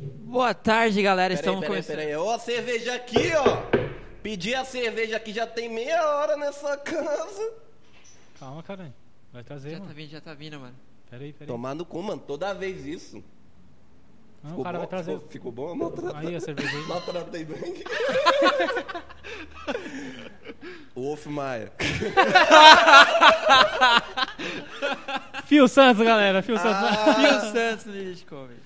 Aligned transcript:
Boa 0.00 0.52
tarde, 0.54 1.00
galera. 1.02 1.28
Peraí, 1.34 1.40
Estamos 1.40 1.60
peraí, 1.60 1.70
começando. 1.70 1.96
peraí. 1.96 2.16
Ó 2.16 2.34
a 2.34 2.38
cerveja 2.38 2.94
aqui, 2.94 3.32
ó. 3.34 3.62
Pedi 4.22 4.54
a 4.54 4.64
cerveja 4.64 5.16
aqui 5.16 5.32
já 5.32 5.46
tem 5.46 5.68
meia 5.72 6.04
hora 6.04 6.36
nessa 6.36 6.76
casa. 6.76 7.52
Calma, 8.38 8.62
caralho. 8.62 8.92
Vai 9.32 9.42
trazer, 9.44 9.70
Já 9.70 9.76
tá 9.78 9.82
mano. 9.84 9.94
vindo, 9.94 10.10
já 10.10 10.20
tá 10.20 10.34
vindo, 10.34 10.60
mano. 10.60 10.74
Peraí, 11.10 11.32
peraí. 11.32 11.46
Tomar 11.46 11.74
no 11.74 11.84
cu, 11.86 12.02
mano. 12.02 12.20
Toda 12.26 12.52
vez 12.52 12.84
isso. 12.84 13.22
Não, 14.42 14.50
Ficou 14.50 14.60
o 14.60 14.64
cara 14.64 14.74
bom? 14.74 14.80
vai 14.80 14.88
trazer. 14.88 15.12
Ficou, 15.12 15.28
ficou 15.30 15.52
bom? 15.52 15.74
Maltratei. 15.74 16.28
Aí 16.28 16.36
a 16.36 16.40
cerveja 16.40 16.76
aí. 16.76 16.82
Maltratei 16.86 17.44
bem. 17.44 17.74
Wolf 20.94 21.26
Maia. 21.26 21.72
Fio 25.46 25.68
Santos, 25.68 26.04
galera. 26.04 26.42
Fio 26.42 26.56
Santos. 26.58 26.82
Ah, 26.82 27.14
Fio 27.14 27.40
Santos 27.52 27.86
Elite 27.86 28.24
Comedy. 28.26 28.65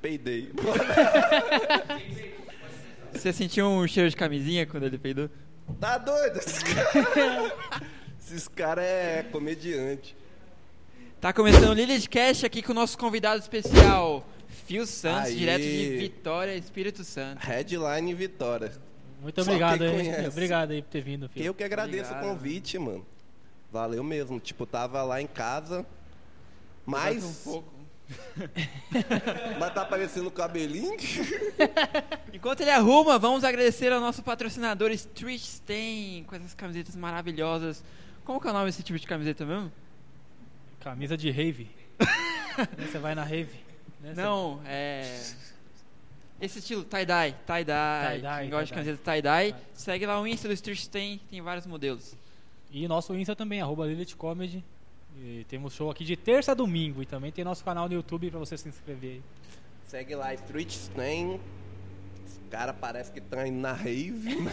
Peidei. 0.00 0.52
Você 3.12 3.32
sentiu 3.32 3.66
um 3.66 3.86
cheiro 3.86 4.08
de 4.08 4.16
camisinha 4.16 4.66
quando 4.66 4.84
ele 4.84 4.98
peidou? 4.98 5.28
Tá 5.80 5.98
doido? 5.98 6.38
Esses 6.38 6.62
caras 6.62 8.48
cara 8.48 8.82
é 8.82 9.22
comediante. 9.24 10.16
Tá 11.20 11.32
começando 11.32 11.70
o 11.70 11.74
Lilith 11.74 12.08
Cash 12.08 12.44
aqui 12.44 12.62
com 12.62 12.72
o 12.72 12.74
nosso 12.74 12.96
convidado 12.96 13.40
especial, 13.40 14.26
Fio 14.48 14.86
Santos, 14.86 15.30
Aí. 15.30 15.36
direto 15.36 15.62
de 15.62 15.96
Vitória, 15.98 16.54
Espírito 16.54 17.04
Santo. 17.04 17.40
Headline 17.40 18.14
Vitória. 18.14 18.72
Muito 19.20 19.42
Só 19.44 19.50
obrigado 19.50 19.78
quem 19.78 19.88
aí. 19.88 19.96
conhece. 19.96 20.28
Obrigado 20.28 20.70
aí 20.70 20.82
por 20.82 20.88
ter 20.88 21.02
vindo, 21.02 21.28
filho. 21.28 21.44
Eu 21.44 21.54
que 21.54 21.62
agradeço 21.62 22.10
Obrigado. 22.10 22.24
o 22.24 22.28
convite, 22.34 22.78
mano. 22.78 23.06
Valeu 23.70 24.02
mesmo. 24.02 24.40
Tipo, 24.40 24.64
tava 24.64 25.02
lá 25.02 25.20
em 25.20 25.26
casa. 25.26 25.84
Mas. 26.86 27.22
um 27.22 27.34
pouco. 27.50 27.79
Mas 29.58 29.74
tá 29.74 29.82
aparecendo 29.82 30.26
o 30.26 30.30
cabelinho? 30.30 30.96
Enquanto 32.32 32.60
ele 32.60 32.70
arruma, 32.70 33.18
vamos 33.18 33.44
agradecer 33.44 33.92
ao 33.92 34.00
nosso 34.00 34.22
patrocinador 34.22 34.90
Street 34.92 35.40
Stain, 35.40 36.24
com 36.24 36.34
essas 36.36 36.54
camisetas 36.54 36.96
maravilhosas. 36.96 37.82
Como 38.24 38.40
que 38.40 38.46
é 38.46 38.50
o 38.50 38.52
nome 38.52 38.66
desse 38.66 38.82
tipo 38.82 38.98
de 38.98 39.06
camiseta 39.06 39.44
mesmo? 39.44 39.70
Camisa 40.80 41.16
de 41.16 41.30
rave. 41.30 41.68
Né, 42.76 42.86
Você 42.90 42.98
vai 42.98 43.14
na 43.14 43.22
rave. 43.22 43.58
né? 44.00 44.12
Não, 44.14 44.60
é. 44.66 45.18
Esse 46.40 46.58
estilo, 46.58 46.82
tie-dye, 46.84 47.34
tie-dye. 47.46 48.20
Quem 48.40 48.50
gosta 48.50 48.64
de 48.64 48.70
tie-dye. 48.70 48.74
camiseta 48.74 49.12
tie-dye, 49.12 49.54
segue 49.72 50.04
lá 50.04 50.20
o 50.20 50.26
Insta 50.26 50.48
do 50.48 50.54
Street 50.54 50.78
Stain, 50.78 51.20
tem 51.30 51.40
vários 51.40 51.64
modelos. 51.64 52.14
E 52.70 52.86
nosso 52.88 53.14
Insta 53.14 53.36
também, 53.36 53.60
arroba 53.62 53.86
Lilith 53.86 54.14
Comedy. 54.16 54.64
E 55.16 55.44
temos 55.48 55.74
show 55.74 55.90
aqui 55.90 56.04
de 56.04 56.16
terça 56.16 56.52
a 56.52 56.54
domingo. 56.54 57.02
E 57.02 57.06
também 57.06 57.30
tem 57.30 57.44
nosso 57.44 57.64
canal 57.64 57.88
no 57.88 57.94
YouTube 57.94 58.30
pra 58.30 58.38
você 58.38 58.56
se 58.56 58.68
inscrever 58.68 59.10
aí. 59.12 59.22
Segue 59.86 60.14
lá, 60.14 60.32
Street 60.34 60.70
Stain. 60.70 61.40
Os 62.26 62.40
cara 62.50 62.72
parece 62.72 63.10
que 63.12 63.20
tá 63.20 63.46
indo 63.46 63.60
na 63.60 63.72
rave, 63.72 64.36
né? 64.40 64.52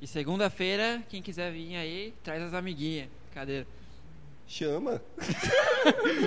E 0.00 0.06
segunda-feira, 0.06 1.02
quem 1.08 1.22
quiser 1.22 1.52
vir 1.52 1.76
aí, 1.76 2.14
traz 2.22 2.42
as 2.42 2.54
amiguinhas. 2.54 3.08
Cadê? 3.32 3.64
Chama. 4.46 5.00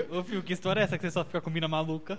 Ô, 0.09 0.23
Fio, 0.23 0.42
que 0.42 0.53
história 0.53 0.80
é 0.80 0.84
essa 0.84 0.97
que 0.97 1.03
você 1.03 1.12
só 1.12 1.23
fica 1.23 1.42
com 1.42 1.50
mina 1.50 1.67
maluca? 1.67 2.17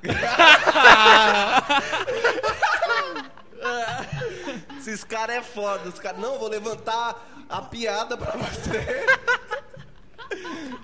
Esses 4.78 5.03
caras 5.03 5.37
é 5.37 5.43
foda. 5.43 5.89
Os 5.89 5.98
caras, 5.98 6.21
não, 6.21 6.39
vou 6.39 6.48
levantar 6.48 7.47
a 7.48 7.62
piada 7.62 8.17
pra 8.17 8.33
você. 8.37 9.06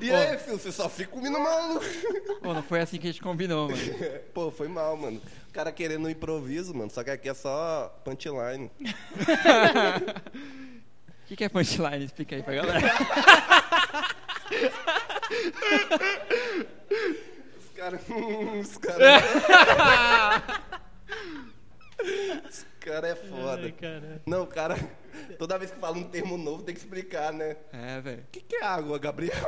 E 0.01 0.11
aí, 0.11 0.37
filho, 0.39 0.59
você 0.59 0.73
só 0.73 0.89
fica 0.89 1.11
comendo 1.11 1.39
maluco. 1.39 1.85
Pô, 2.43 2.53
não 2.53 2.63
foi 2.63 2.81
assim 2.81 2.99
que 2.99 3.09
a 3.09 3.13
gente 3.13 3.23
combinou, 3.23 3.69
mano. 3.71 3.83
Pô, 4.35 4.51
foi 4.51 4.69
mal, 4.69 4.97
mano. 4.97 5.21
O 5.49 5.53
cara 5.53 5.71
querendo 5.71 6.07
um 6.07 6.11
improviso, 6.11 6.75
mano. 6.75 6.91
Só 6.91 7.05
que 7.05 7.11
aqui 7.11 7.29
é 7.29 7.35
só 7.35 7.95
punchline. 8.05 8.71
O 8.81 8.83
que, 11.27 11.37
que 11.37 11.45
é 11.45 11.49
punchline? 11.49 12.05
Explica 12.05 12.35
aí 12.37 12.43
pra 12.43 12.55
galera. 12.55 12.81
Os 17.59 17.69
caras. 17.77 18.01
Os 18.61 18.77
caras. 18.77 19.23
Os 22.49 22.67
caras 22.81 23.11
é 23.11 23.15
foda. 23.15 23.63
Ai, 23.63 23.73
cara. 23.73 24.23
Não, 24.27 24.43
o 24.43 24.47
cara. 24.47 24.77
Toda 25.39 25.59
vez 25.59 25.71
que 25.71 25.79
fala 25.79 25.97
um 25.97 26.05
termo 26.05 26.37
novo 26.37 26.63
tem 26.63 26.75
que 26.75 26.81
explicar, 26.81 27.33
né? 27.33 27.57
É, 27.73 28.01
velho. 28.01 28.23
O 28.23 28.31
que, 28.31 28.41
que 28.41 28.57
é 28.57 28.65
água, 28.65 28.99
Gabriel? 28.99 29.35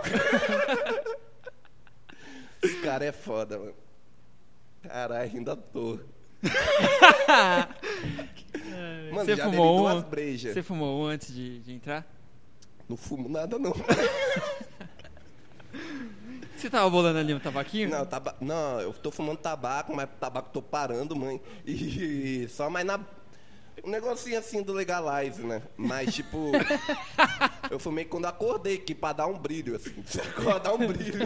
Os 2.63 2.75
caras 2.81 3.09
é 3.09 3.13
foda, 3.13 3.59
mano. 3.59 3.75
Caralho, 4.83 5.31
ainda 5.35 5.57
toa. 5.57 6.05
Mano, 9.13 9.25
Você 9.25 9.37
já 9.37 9.45
fumou 9.45 9.79
duas 9.79 10.05
um? 10.05 10.09
brejas. 10.09 10.53
Você 10.55 10.63
fumou 10.63 11.03
um 11.03 11.07
antes 11.07 11.33
de, 11.33 11.61
de 11.61 11.73
entrar? 11.73 12.07
Não 12.89 12.97
fumo 12.97 13.29
nada, 13.29 13.59
não. 13.59 13.73
Você 16.57 16.71
tava 16.71 16.89
bolando 16.89 17.19
ali 17.19 17.35
um 17.35 17.41
tabaquinho? 17.41 17.91
Não, 17.91 18.07
taba... 18.07 18.37
não, 18.41 18.81
eu 18.81 18.93
tô 18.93 19.11
fumando 19.11 19.39
tabaco, 19.39 19.95
mas 19.95 20.09
tabaco 20.21 20.51
tô 20.53 20.63
parando, 20.63 21.15
mãe. 21.17 21.41
E 21.67 22.47
só 22.49 22.71
mais 22.71 22.87
na. 22.87 23.01
Um 23.85 23.91
negocinho 23.91 24.39
assim 24.39 24.63
do 24.63 24.73
Legalize, 24.73 25.43
né? 25.43 25.63
Mas, 25.77 26.15
tipo. 26.15 26.53
eu 27.71 27.79
fumei 27.79 28.05
quando 28.05 28.27
acordei, 28.27 28.79
que 28.79 28.95
pra 28.95 29.13
dar 29.13 29.27
um 29.27 29.39
brilho, 29.39 29.77
assim. 29.77 30.03
Você 30.05 30.21
acorda, 30.21 30.61
dá 30.61 30.75
um 30.75 30.87
brilho. 30.87 31.19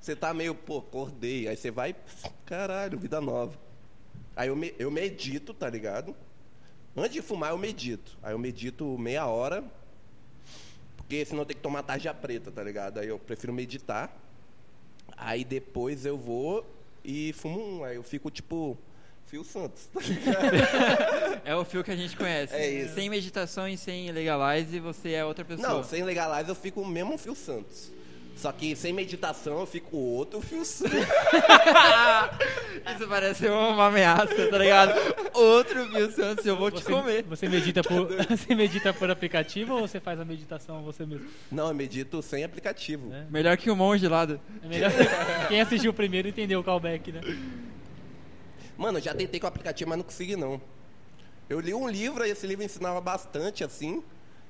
Você 0.00 0.16
tá 0.16 0.34
meio, 0.34 0.54
pô, 0.54 0.78
acordei. 0.78 1.48
Aí 1.48 1.56
você 1.56 1.70
vai. 1.70 1.94
Caralho, 2.44 2.98
vida 2.98 3.20
nova. 3.20 3.56
Aí 4.36 4.48
eu, 4.48 4.56
me... 4.56 4.74
eu 4.78 4.90
medito, 4.90 5.54
tá 5.54 5.70
ligado? 5.70 6.14
Antes 6.96 7.12
de 7.12 7.22
fumar, 7.22 7.50
eu 7.50 7.58
medito. 7.58 8.18
Aí 8.22 8.32
eu 8.32 8.38
medito 8.38 8.98
meia 8.98 9.26
hora. 9.26 9.64
Porque 10.96 11.24
senão 11.24 11.44
tem 11.44 11.56
que 11.56 11.62
tomar 11.62 11.82
tarja 11.82 12.12
preta, 12.12 12.50
tá 12.50 12.62
ligado? 12.62 12.98
Aí 12.98 13.08
eu 13.08 13.18
prefiro 13.18 13.52
meditar. 13.52 14.14
Aí 15.16 15.44
depois 15.44 16.04
eu 16.04 16.18
vou 16.18 16.66
e 17.04 17.32
fumo 17.32 17.60
um. 17.60 17.84
Aí 17.84 17.96
eu 17.96 18.02
fico 18.02 18.30
tipo. 18.30 18.76
Fio 19.26 19.42
Santos, 19.44 19.86
tá 19.92 20.00
ligado? 20.00 21.42
É 21.44 21.54
o 21.54 21.64
fio 21.64 21.82
que 21.84 21.90
a 21.90 21.96
gente 21.96 22.16
conhece. 22.16 22.54
É 22.54 22.68
isso. 22.70 22.94
Sem 22.94 23.10
meditação 23.10 23.68
e 23.68 23.76
sem 23.76 24.10
legalize, 24.10 24.78
você 24.80 25.12
é 25.12 25.24
outra 25.24 25.44
pessoa. 25.44 25.68
Não, 25.68 25.84
sem 25.84 26.02
legalize 26.02 26.48
eu 26.48 26.54
fico 26.54 26.80
o 26.80 26.86
mesmo 26.86 27.18
Fio 27.18 27.34
Santos. 27.34 27.92
Só 28.36 28.50
que 28.50 28.74
sem 28.74 28.92
meditação 28.92 29.60
eu 29.60 29.66
fico 29.66 29.96
outro 29.96 30.40
Fio 30.40 30.64
Santos. 30.64 30.98
Isso 32.96 33.08
parece 33.08 33.46
uma 33.48 33.86
ameaça, 33.86 34.48
tá 34.50 34.58
ligado? 34.58 34.92
Outro 35.34 35.86
Fio 35.88 36.10
Santos, 36.12 36.44
eu 36.44 36.56
vou 36.56 36.70
te 36.70 36.82
Você, 36.82 36.92
comer. 36.92 37.22
você 37.24 37.48
medita 37.48 37.82
por, 37.82 38.08
você 38.28 38.54
medita 38.54 38.92
por 38.92 39.10
aplicativo 39.10 39.74
ou 39.74 39.80
você 39.86 40.00
faz 40.00 40.18
a 40.18 40.24
meditação 40.24 40.82
você 40.82 41.06
mesmo? 41.06 41.26
Não, 41.50 41.68
eu 41.68 41.74
medito 41.74 42.20
sem 42.22 42.42
aplicativo. 42.44 43.12
É. 43.12 43.24
Melhor 43.30 43.56
que 43.56 43.70
o 43.70 43.76
monge 43.76 44.06
lá 44.08 44.24
do... 44.24 44.40
É 44.62 44.66
melhor 44.66 44.90
quem 45.48 45.60
assistiu 45.60 45.92
primeiro 45.94 46.26
entendeu 46.28 46.60
o 46.60 46.64
callback, 46.64 47.12
né? 47.12 47.20
Mano, 48.76 48.98
eu 48.98 49.02
já 49.02 49.14
tentei 49.14 49.38
com 49.38 49.46
o 49.46 49.48
aplicativo, 49.48 49.88
mas 49.88 49.98
não 49.98 50.04
consegui 50.04 50.36
não. 50.36 50.60
Eu 51.48 51.60
li 51.60 51.74
um 51.74 51.88
livro 51.88 52.24
esse 52.24 52.46
livro 52.46 52.64
ensinava 52.64 53.00
bastante, 53.00 53.62
assim. 53.62 54.02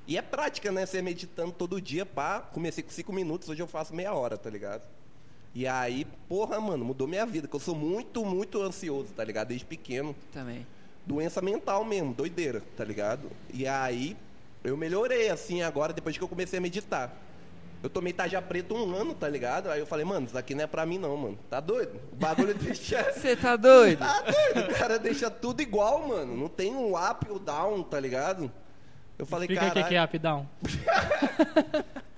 E 0.07 0.19
é 0.19 0.23
prática, 0.23 0.71
né? 0.71 0.87
Você 0.87 1.01
meditando 1.03 1.53
todo 1.53 1.81
dia, 1.81 2.05
pá. 2.05 2.41
Comecei 2.41 2.83
com 2.83 2.91
cinco 2.91 3.13
minutos, 3.13 3.49
hoje 3.49 3.63
eu 3.63 3.67
faço 3.67 3.95
meia 3.95 4.13
hora, 4.13 4.37
tá 4.37 4.51
ligado? 4.51 4.83
E 5.55 5.67
aí, 5.67 6.07
porra, 6.29 6.61
mano, 6.61 6.85
mudou 6.85 7.07
minha 7.07 7.25
vida, 7.25 7.47
que 7.47 7.55
eu 7.55 7.61
sou 7.61 7.75
muito, 7.75 8.25
muito 8.25 8.61
ansioso, 8.61 9.13
tá 9.15 9.23
ligado? 9.23 9.49
Desde 9.49 9.65
pequeno. 9.65 10.15
Também. 10.33 10.67
Doença 11.07 11.41
mental 11.41 11.85
mesmo, 11.85 12.13
doideira, 12.13 12.63
tá 12.77 12.85
ligado? 12.85 13.31
E 13.53 13.67
aí, 13.67 14.17
eu 14.65 14.77
melhorei, 14.77 15.29
assim, 15.29 15.63
agora, 15.63 15.93
depois 15.93 16.17
que 16.19 16.25
eu 16.25 16.29
comecei 16.29 16.59
a 16.59 16.63
meditar. 16.63 17.17
Eu 17.85 17.91
tomei 17.91 18.15
tarja 18.15 18.41
preta 18.41 18.73
um 18.73 18.97
ano, 18.97 19.13
tá 19.15 19.29
ligado? 19.29 19.71
Aí 19.71 19.79
eu 19.79 19.85
falei, 19.85 20.07
mano, 20.07 20.25
isso 20.25 20.39
aqui 20.39 20.55
não 20.55 20.65
é 20.65 20.67
pra 20.67 20.87
mim 20.87 20.97
não, 20.97 21.15
mano. 21.19 21.39
Tá 21.51 21.61
doido? 21.61 22.01
O 22.11 22.17
bagulho 22.17 22.55
deixa... 22.57 23.13
Você 23.13 23.37
tá 23.37 23.57
doido? 23.57 23.99
Tá 23.99 24.23
doido, 24.23 24.71
o 24.71 24.75
cara 24.75 24.99
deixa 24.99 25.31
tudo 25.31 25.61
igual, 25.61 26.09
mano. 26.09 26.35
Não 26.35 26.49
tem 26.49 26.75
um 26.75 26.95
up 26.97 27.27
e 27.29 27.31
o 27.31 27.39
down, 27.39 27.83
tá 27.83 28.01
ligado? 28.01 28.51
Eu 29.19 29.27
falei, 29.27 29.45
Explica 29.45 29.67
o 29.67 29.69
que 29.69 29.75
cara. 29.75 29.89
que 29.89 29.95
é 29.97 30.03
up 30.03 30.19
down. 30.19 30.49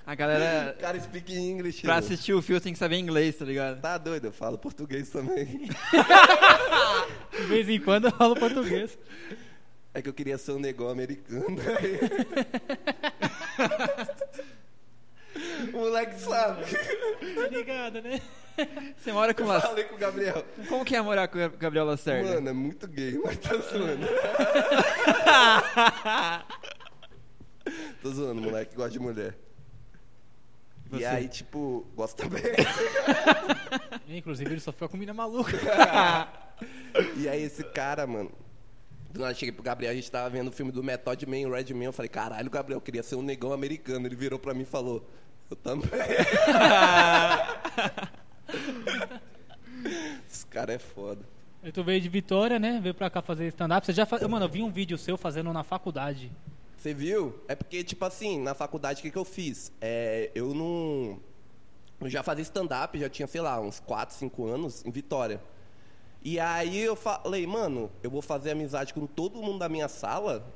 A 0.06 0.14
galera, 0.14 0.72
Cara, 0.78 1.00
speak 1.00 1.34
English. 1.36 1.82
pra 1.82 1.94
mano. 1.94 2.06
assistir 2.06 2.32
o 2.32 2.40
fio, 2.40 2.60
tem 2.60 2.72
que 2.72 2.78
saber 2.78 2.98
inglês, 2.98 3.34
tá 3.36 3.44
ligado? 3.44 3.80
Tá 3.80 3.98
doido, 3.98 4.26
eu 4.26 4.32
falo 4.32 4.56
português 4.56 5.10
também. 5.10 5.68
De 7.36 7.42
vez 7.48 7.68
em 7.68 7.80
quando 7.80 8.04
eu 8.04 8.12
falo 8.12 8.36
português. 8.36 8.96
É 9.92 10.00
que 10.00 10.08
eu 10.08 10.14
queria 10.14 10.38
ser 10.38 10.52
um 10.52 10.60
negócio 10.60 10.92
americano. 10.92 11.56
O 15.68 15.72
moleque 15.72 16.20
sabe. 16.20 16.62
Tá 17.34 17.48
ligado, 17.48 18.02
né? 18.02 18.20
Você 18.96 19.12
mora 19.12 19.34
com 19.34 19.42
Eu 19.42 19.48
Lacerda. 19.48 19.68
falei 19.68 19.84
com 19.84 19.94
o 19.94 19.98
Gabriel. 19.98 20.44
Como 20.68 20.84
que 20.84 20.96
é 20.96 21.02
morar 21.02 21.28
com 21.28 21.38
o 21.38 21.50
Gabriel 21.50 21.84
Lacerda? 21.84 22.34
Mano, 22.34 22.48
é 22.48 22.52
muito 22.52 22.86
gay, 22.88 23.18
mas 23.22 23.36
tá 23.38 23.54
zoando. 23.56 24.06
Tô 28.02 28.10
zoando, 28.10 28.42
moleque 28.42 28.74
gosta 28.74 28.90
de 28.92 28.98
mulher. 28.98 29.36
Você? 30.88 31.02
E 31.02 31.06
aí, 31.06 31.28
tipo, 31.28 31.86
gosta 31.96 32.22
também. 32.22 32.42
Inclusive 34.08 34.52
ele 34.52 34.60
só 34.60 34.72
fica 34.72 34.88
com 34.88 34.96
mina 34.96 35.12
maluca. 35.12 35.52
E 37.16 37.28
aí 37.28 37.42
esse 37.42 37.64
cara, 37.64 38.06
mano. 38.06 38.30
Do 39.10 39.20
nada 39.20 39.32
eu 39.32 39.36
cheguei 39.36 39.52
pro 39.52 39.62
Gabriel, 39.62 39.92
a 39.92 39.94
gente 39.94 40.10
tava 40.10 40.28
vendo 40.30 40.48
o 40.48 40.52
filme 40.52 40.70
do 40.70 40.82
Method 40.82 41.26
Man 41.26 41.38
e 41.38 41.50
Red 41.50 41.74
Man. 41.74 41.84
Eu 41.86 41.92
falei, 41.92 42.08
caralho, 42.08 42.50
Gabriel, 42.50 42.76
eu 42.76 42.80
queria 42.82 43.02
ser 43.02 43.16
um 43.16 43.22
negão 43.22 43.52
americano. 43.52 44.06
Ele 44.06 44.14
virou 44.14 44.38
pra 44.38 44.54
mim 44.54 44.62
e 44.62 44.66
falou, 44.66 45.08
eu 45.50 45.56
também. 45.56 45.90
Esse 50.28 50.46
cara 50.46 50.72
é 50.72 50.78
foda. 50.78 51.20
Aí 51.62 51.72
tu 51.72 51.82
veio 51.82 52.00
de 52.00 52.08
Vitória, 52.08 52.58
né? 52.58 52.78
Veio 52.82 52.94
pra 52.94 53.10
cá 53.10 53.20
fazer 53.22 53.46
stand-up. 53.48 53.84
Você 53.86 53.92
já 53.92 54.06
faz... 54.06 54.22
Mano, 54.22 54.44
eu 54.44 54.48
vi 54.48 54.62
um 54.62 54.70
vídeo 54.70 54.96
seu 54.96 55.16
fazendo 55.16 55.52
na 55.52 55.62
faculdade. 55.64 56.30
Você 56.76 56.94
viu? 56.94 57.34
É 57.48 57.54
porque, 57.56 57.82
tipo 57.82 58.04
assim, 58.04 58.40
na 58.40 58.54
faculdade, 58.54 59.00
o 59.00 59.02
que, 59.02 59.10
que 59.10 59.18
eu 59.18 59.24
fiz? 59.24 59.72
É, 59.80 60.30
eu 60.34 60.54
não. 60.54 61.18
Eu 62.00 62.08
já 62.10 62.22
fazia 62.22 62.42
stand-up, 62.42 62.98
já 62.98 63.08
tinha, 63.08 63.26
sei 63.26 63.40
lá, 63.40 63.58
uns 63.60 63.80
4, 63.80 64.14
5 64.14 64.46
anos 64.46 64.84
em 64.84 64.90
Vitória. 64.90 65.40
E 66.22 66.38
aí 66.38 66.78
eu 66.78 66.94
falei, 66.94 67.46
mano, 67.46 67.90
eu 68.02 68.10
vou 68.10 68.20
fazer 68.20 68.50
amizade 68.50 68.92
com 68.92 69.06
todo 69.06 69.40
mundo 69.40 69.58
da 69.58 69.68
minha 69.68 69.88
sala 69.88 70.46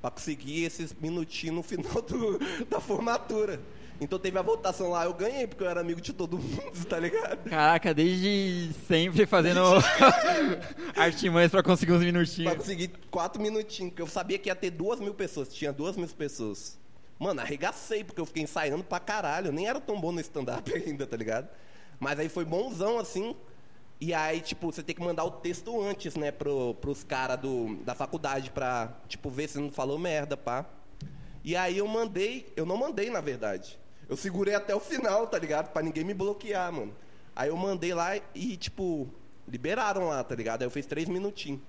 pra 0.00 0.10
conseguir 0.10 0.64
esses 0.64 0.94
minutinhos 0.94 1.56
no 1.56 1.62
final 1.62 2.00
do- 2.02 2.38
da 2.70 2.80
formatura. 2.80 3.60
Então 4.02 4.18
teve 4.18 4.38
a 4.38 4.42
votação 4.42 4.90
lá, 4.90 5.04
eu 5.04 5.14
ganhei, 5.14 5.46
porque 5.46 5.62
eu 5.64 5.68
era 5.68 5.80
amigo 5.80 6.00
de 6.00 6.12
todo 6.12 6.36
mundo, 6.40 6.84
tá 6.88 6.98
ligado? 6.98 7.48
Caraca, 7.48 7.94
desde 7.94 8.70
sempre 8.86 9.24
fazendo 9.26 9.60
artimanhas 10.96 11.50
pra 11.50 11.62
conseguir 11.62 11.92
uns 11.92 11.98
Pra 11.98 12.06
minutinhos. 12.06 12.54
conseguir 12.54 12.90
quatro 13.10 13.40
minutinhos, 13.40 13.90
porque 13.90 14.02
eu 14.02 14.06
sabia 14.06 14.38
que 14.38 14.48
ia 14.48 14.54
ter 14.54 14.70
duas 14.70 15.00
mil 15.00 15.14
pessoas, 15.14 15.52
tinha 15.52 15.72
duas 15.72 15.96
mil 15.96 16.08
pessoas. 16.08 16.78
Mano, 17.18 17.40
arregacei, 17.40 18.02
porque 18.02 18.20
eu 18.20 18.26
fiquei 18.26 18.42
ensaiando 18.42 18.82
pra 18.82 18.98
caralho. 18.98 19.48
Eu 19.48 19.52
nem 19.52 19.68
era 19.68 19.80
tão 19.80 20.00
bom 20.00 20.10
no 20.10 20.20
stand-up 20.20 20.70
ainda, 20.74 21.06
tá 21.06 21.16
ligado? 21.16 21.48
Mas 22.00 22.18
aí 22.18 22.28
foi 22.28 22.44
bonzão, 22.44 22.98
assim. 22.98 23.36
E 24.00 24.12
aí, 24.12 24.40
tipo, 24.40 24.72
você 24.72 24.82
tem 24.82 24.96
que 24.96 25.00
mandar 25.00 25.22
o 25.24 25.30
texto 25.30 25.80
antes, 25.80 26.16
né, 26.16 26.32
pro, 26.32 26.74
pros 26.80 27.04
caras 27.04 27.38
da 27.84 27.94
faculdade 27.94 28.50
pra, 28.50 28.92
tipo, 29.06 29.30
ver 29.30 29.48
se 29.48 29.60
não 29.60 29.70
falou 29.70 29.96
merda, 29.96 30.36
pá. 30.36 30.66
E 31.44 31.54
aí 31.54 31.78
eu 31.78 31.86
mandei, 31.86 32.52
eu 32.56 32.66
não 32.66 32.76
mandei, 32.76 33.08
na 33.10 33.20
verdade. 33.20 33.78
Eu 34.08 34.16
segurei 34.16 34.54
até 34.54 34.74
o 34.74 34.80
final, 34.80 35.26
tá 35.26 35.38
ligado? 35.38 35.72
Pra 35.72 35.82
ninguém 35.82 36.04
me 36.04 36.14
bloquear, 36.14 36.72
mano. 36.72 36.94
Aí 37.34 37.48
eu 37.48 37.56
mandei 37.56 37.94
lá 37.94 38.16
e, 38.34 38.56
tipo, 38.56 39.08
liberaram 39.48 40.08
lá, 40.08 40.22
tá 40.22 40.34
ligado? 40.34 40.62
Aí 40.62 40.66
eu 40.66 40.70
fiz 40.70 40.86
três 40.86 41.08
minutinhos. 41.08 41.60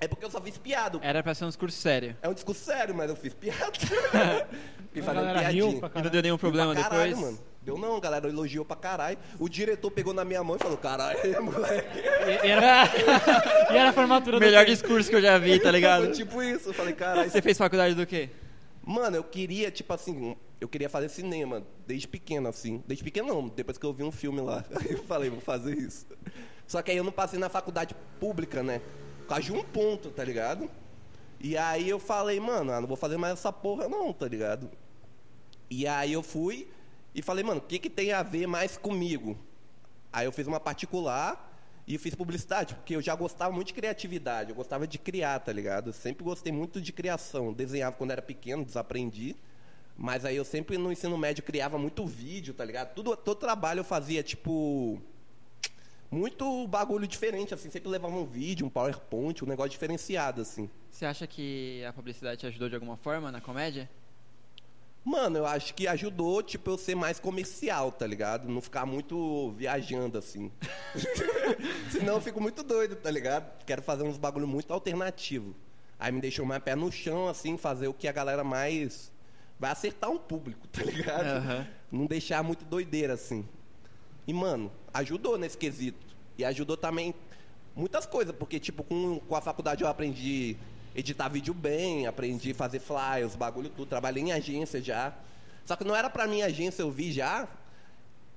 É 0.00 0.08
porque 0.08 0.24
eu 0.24 0.30
só 0.30 0.40
fiz 0.40 0.56
piada. 0.56 0.98
Era 1.02 1.22
pra 1.22 1.34
ser 1.34 1.44
um 1.44 1.48
discurso 1.48 1.76
sério. 1.76 2.16
É 2.22 2.28
um 2.28 2.32
discurso 2.32 2.64
sério, 2.64 2.94
mas 2.94 3.10
eu 3.10 3.16
fiz 3.16 3.34
piada. 3.34 3.72
Fiquei 3.72 5.02
A 5.02 5.04
fazendo 5.04 5.24
galera 5.26 5.48
riu 5.48 5.68
piadinha. 5.68 5.90
E 5.94 6.02
não 6.02 6.10
deu 6.10 6.22
nenhum 6.22 6.38
problema 6.38 6.72
pra 6.72 6.84
caralho, 6.84 7.14
depois? 7.14 7.32
mano. 7.32 7.38
Deu 7.62 7.76
não, 7.76 7.96
a 7.96 8.00
galera 8.00 8.26
elogiou 8.26 8.64
pra 8.64 8.76
caralho. 8.76 9.18
O 9.38 9.46
diretor 9.46 9.90
pegou 9.90 10.14
na 10.14 10.24
minha 10.24 10.42
mão 10.42 10.56
e 10.56 10.58
falou, 10.58 10.78
caralho, 10.78 11.18
moleque. 11.44 11.98
E, 11.98 12.46
e 12.46 12.50
era... 12.50 12.84
e 13.70 13.76
era 13.76 13.90
a 13.90 13.92
formatura 13.92 14.38
do 14.38 14.40
Melhor 14.40 14.64
discurso 14.64 15.10
que 15.10 15.16
eu 15.16 15.20
já 15.20 15.36
vi, 15.36 15.60
tá 15.60 15.70
ligado? 15.70 16.10
tipo 16.12 16.42
isso. 16.42 16.70
Eu 16.70 16.72
falei, 16.72 16.94
caralho. 16.94 17.30
Você 17.30 17.42
fez 17.42 17.58
faculdade 17.58 17.94
do 17.94 18.06
quê? 18.06 18.30
Mano, 18.90 19.16
eu 19.16 19.22
queria, 19.22 19.70
tipo 19.70 19.92
assim, 19.92 20.36
eu 20.60 20.68
queria 20.68 20.88
fazer 20.88 21.08
cinema 21.08 21.64
desde 21.86 22.08
pequeno, 22.08 22.48
assim. 22.48 22.82
Desde 22.88 23.04
pequeno 23.04 23.28
não, 23.28 23.46
depois 23.46 23.78
que 23.78 23.86
eu 23.86 23.92
vi 23.92 24.02
um 24.02 24.10
filme 24.10 24.40
lá. 24.40 24.64
Aí 24.80 24.90
eu 24.98 25.04
falei, 25.04 25.30
vou 25.30 25.40
fazer 25.40 25.78
isso. 25.78 26.04
Só 26.66 26.82
que 26.82 26.90
aí 26.90 26.96
eu 26.96 27.04
não 27.04 27.12
passei 27.12 27.38
na 27.38 27.48
faculdade 27.48 27.94
pública, 28.18 28.64
né? 28.64 28.80
Por 29.20 29.28
causa 29.28 29.44
de 29.44 29.52
um 29.52 29.62
ponto, 29.62 30.10
tá 30.10 30.24
ligado? 30.24 30.68
E 31.38 31.56
aí 31.56 31.88
eu 31.88 32.00
falei, 32.00 32.40
mano, 32.40 32.72
ah, 32.72 32.80
não 32.80 32.88
vou 32.88 32.96
fazer 32.96 33.16
mais 33.16 33.34
essa 33.34 33.52
porra 33.52 33.88
não, 33.88 34.12
tá 34.12 34.26
ligado? 34.26 34.68
E 35.70 35.86
aí 35.86 36.12
eu 36.12 36.22
fui 36.24 36.66
e 37.14 37.22
falei, 37.22 37.44
mano, 37.44 37.60
o 37.60 37.64
que, 37.64 37.78
que 37.78 37.88
tem 37.88 38.10
a 38.10 38.24
ver 38.24 38.48
mais 38.48 38.76
comigo? 38.76 39.38
Aí 40.12 40.26
eu 40.26 40.32
fiz 40.32 40.48
uma 40.48 40.58
particular 40.58 41.49
e 41.94 41.98
fiz 41.98 42.14
publicidade, 42.14 42.74
porque 42.74 42.94
eu 42.94 43.02
já 43.02 43.14
gostava 43.16 43.52
muito 43.52 43.68
de 43.68 43.74
criatividade, 43.74 44.50
eu 44.50 44.56
gostava 44.56 44.86
de 44.86 44.98
criar, 44.98 45.40
tá 45.40 45.52
ligado? 45.52 45.88
Eu 45.88 45.92
sempre 45.92 46.22
gostei 46.22 46.52
muito 46.52 46.80
de 46.80 46.92
criação. 46.92 47.52
Desenhava 47.52 47.96
quando 47.96 48.12
era 48.12 48.22
pequeno, 48.22 48.64
desaprendi. 48.64 49.34
Mas 49.96 50.24
aí 50.24 50.36
eu 50.36 50.44
sempre 50.44 50.78
no 50.78 50.92
ensino 50.92 51.18
médio 51.18 51.42
criava 51.42 51.76
muito 51.76 52.06
vídeo, 52.06 52.54
tá 52.54 52.64
ligado? 52.64 52.94
Tudo, 52.94 53.16
todo 53.16 53.38
trabalho 53.38 53.80
eu 53.80 53.84
fazia, 53.84 54.22
tipo. 54.22 55.02
Muito 56.10 56.66
bagulho 56.68 57.06
diferente, 57.06 57.54
assim. 57.54 57.68
Sempre 57.70 57.88
levava 57.88 58.14
um 58.14 58.24
vídeo, 58.24 58.66
um 58.66 58.70
PowerPoint, 58.70 59.44
um 59.44 59.48
negócio 59.48 59.70
diferenciado, 59.70 60.40
assim. 60.40 60.70
Você 60.90 61.04
acha 61.04 61.26
que 61.26 61.84
a 61.84 61.92
publicidade 61.92 62.40
te 62.40 62.46
ajudou 62.46 62.68
de 62.68 62.76
alguma 62.76 62.96
forma 62.96 63.30
na 63.30 63.40
comédia? 63.40 63.90
Mano, 65.04 65.38
eu 65.38 65.46
acho 65.46 65.74
que 65.74 65.88
ajudou, 65.88 66.42
tipo, 66.42 66.70
eu 66.70 66.78
ser 66.78 66.94
mais 66.94 67.18
comercial, 67.18 67.90
tá 67.90 68.06
ligado? 68.06 68.48
Não 68.48 68.60
ficar 68.60 68.84
muito 68.84 69.50
viajando, 69.52 70.18
assim. 70.18 70.52
Senão 71.90 72.14
eu 72.14 72.20
fico 72.20 72.40
muito 72.40 72.62
doido, 72.62 72.96
tá 72.96 73.10
ligado? 73.10 73.64
Quero 73.64 73.80
fazer 73.80 74.02
uns 74.02 74.18
bagulho 74.18 74.46
muito 74.46 74.72
alternativo. 74.72 75.54
Aí 75.98 76.12
me 76.12 76.20
deixou 76.20 76.44
mais 76.44 76.62
pé 76.62 76.74
no 76.74 76.92
chão, 76.92 77.28
assim, 77.28 77.56
fazer 77.56 77.88
o 77.88 77.94
que 77.94 78.08
a 78.08 78.12
galera 78.12 78.44
mais... 78.44 79.10
Vai 79.58 79.70
acertar 79.70 80.10
um 80.10 80.18
público, 80.18 80.66
tá 80.68 80.82
ligado? 80.82 81.26
Aham. 81.26 81.66
Não 81.90 82.06
deixar 82.06 82.42
muito 82.42 82.64
doideira, 82.64 83.14
assim. 83.14 83.46
E, 84.26 84.32
mano, 84.32 84.70
ajudou 84.92 85.36
nesse 85.38 85.56
quesito. 85.56 86.06
E 86.38 86.44
ajudou 86.44 86.76
também 86.76 87.14
muitas 87.74 88.06
coisas, 88.06 88.34
porque, 88.34 88.60
tipo, 88.60 88.82
com, 88.82 89.18
com 89.18 89.36
a 89.36 89.40
faculdade 89.40 89.82
eu 89.82 89.88
aprendi 89.88 90.56
editar 91.00 91.28
vídeo 91.28 91.52
bem, 91.52 92.06
aprendi 92.06 92.54
fazer 92.54 92.78
flyers, 92.78 93.34
bagulho 93.34 93.68
tudo. 93.68 93.88
Trabalhei 93.88 94.22
em 94.22 94.32
agência 94.32 94.80
já. 94.80 95.12
Só 95.64 95.76
que 95.76 95.84
não 95.84 95.94
era 95.94 96.08
pra 96.08 96.26
minha 96.26 96.46
agência, 96.46 96.82
eu 96.82 96.90
vi 96.90 97.12
já, 97.12 97.48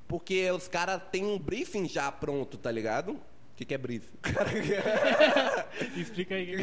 porque 0.07 0.51
os 0.51 0.67
caras 0.67 1.01
têm 1.11 1.25
um 1.25 1.39
briefing 1.39 1.87
já 1.87 2.11
pronto, 2.11 2.57
tá 2.57 2.71
ligado? 2.71 3.11
O 3.11 3.55
que, 3.55 3.65
que 3.65 3.73
é 3.73 3.77
briefing? 3.77 4.17
Explica 5.95 6.35
aí. 6.35 6.55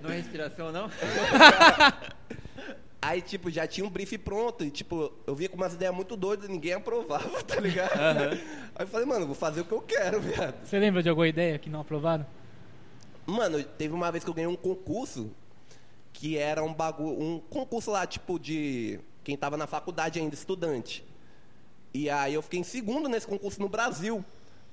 Não 0.00 0.10
é 0.10 0.16
respiração, 0.16 0.70
não? 0.70 0.90
Aí, 3.02 3.22
tipo, 3.22 3.50
já 3.50 3.66
tinha 3.66 3.86
um 3.86 3.90
briefing 3.90 4.18
pronto. 4.18 4.62
E, 4.62 4.70
tipo, 4.70 5.10
eu 5.26 5.34
via 5.34 5.48
com 5.48 5.56
umas 5.56 5.72
ideias 5.72 5.94
muito 5.94 6.16
doidas 6.16 6.48
e 6.48 6.52
ninguém 6.52 6.74
aprovava, 6.74 7.42
tá 7.42 7.58
ligado? 7.58 8.34
Aí 8.74 8.84
eu 8.84 8.86
falei, 8.86 9.06
mano, 9.06 9.26
vou 9.26 9.34
fazer 9.34 9.62
o 9.62 9.64
que 9.64 9.72
eu 9.72 9.80
quero, 9.80 10.20
viado. 10.20 10.54
Você 10.62 10.78
lembra 10.78 11.02
de 11.02 11.08
alguma 11.08 11.26
ideia 11.26 11.58
que 11.58 11.70
não 11.70 11.80
aprovaram? 11.80 12.26
Mano, 13.30 13.62
teve 13.62 13.94
uma 13.94 14.10
vez 14.10 14.24
que 14.24 14.30
eu 14.30 14.34
ganhei 14.34 14.48
um 14.48 14.56
concurso 14.56 15.30
que 16.12 16.36
era 16.36 16.62
um 16.64 16.74
bagulho, 16.74 17.22
um 17.22 17.38
concurso 17.38 17.92
lá, 17.92 18.04
tipo, 18.04 18.40
de 18.40 18.98
quem 19.22 19.36
tava 19.36 19.56
na 19.56 19.68
faculdade 19.68 20.18
ainda, 20.18 20.34
estudante. 20.34 21.04
E 21.94 22.10
aí 22.10 22.34
eu 22.34 22.42
fiquei 22.42 22.58
em 22.58 22.64
segundo 22.64 23.08
nesse 23.08 23.28
concurso 23.28 23.60
no 23.60 23.68
Brasil. 23.68 24.24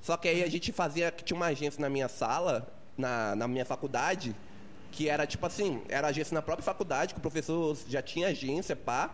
Só 0.01 0.17
que 0.17 0.27
aí 0.27 0.43
a 0.43 0.49
gente 0.49 0.71
fazia, 0.71 1.11
tinha 1.11 1.37
uma 1.37 1.47
agência 1.47 1.79
na 1.79 1.87
minha 1.87 2.07
sala, 2.07 2.67
na, 2.97 3.35
na 3.35 3.47
minha 3.47 3.63
faculdade, 3.63 4.35
que 4.91 5.07
era 5.07 5.27
tipo 5.27 5.45
assim, 5.45 5.81
era 5.87 6.07
agência 6.07 6.33
na 6.33 6.41
própria 6.41 6.65
faculdade, 6.65 7.13
que 7.13 7.19
o 7.19 7.21
professor 7.21 7.77
já 7.87 8.01
tinha 8.01 8.29
agência, 8.29 8.75
pá. 8.75 9.11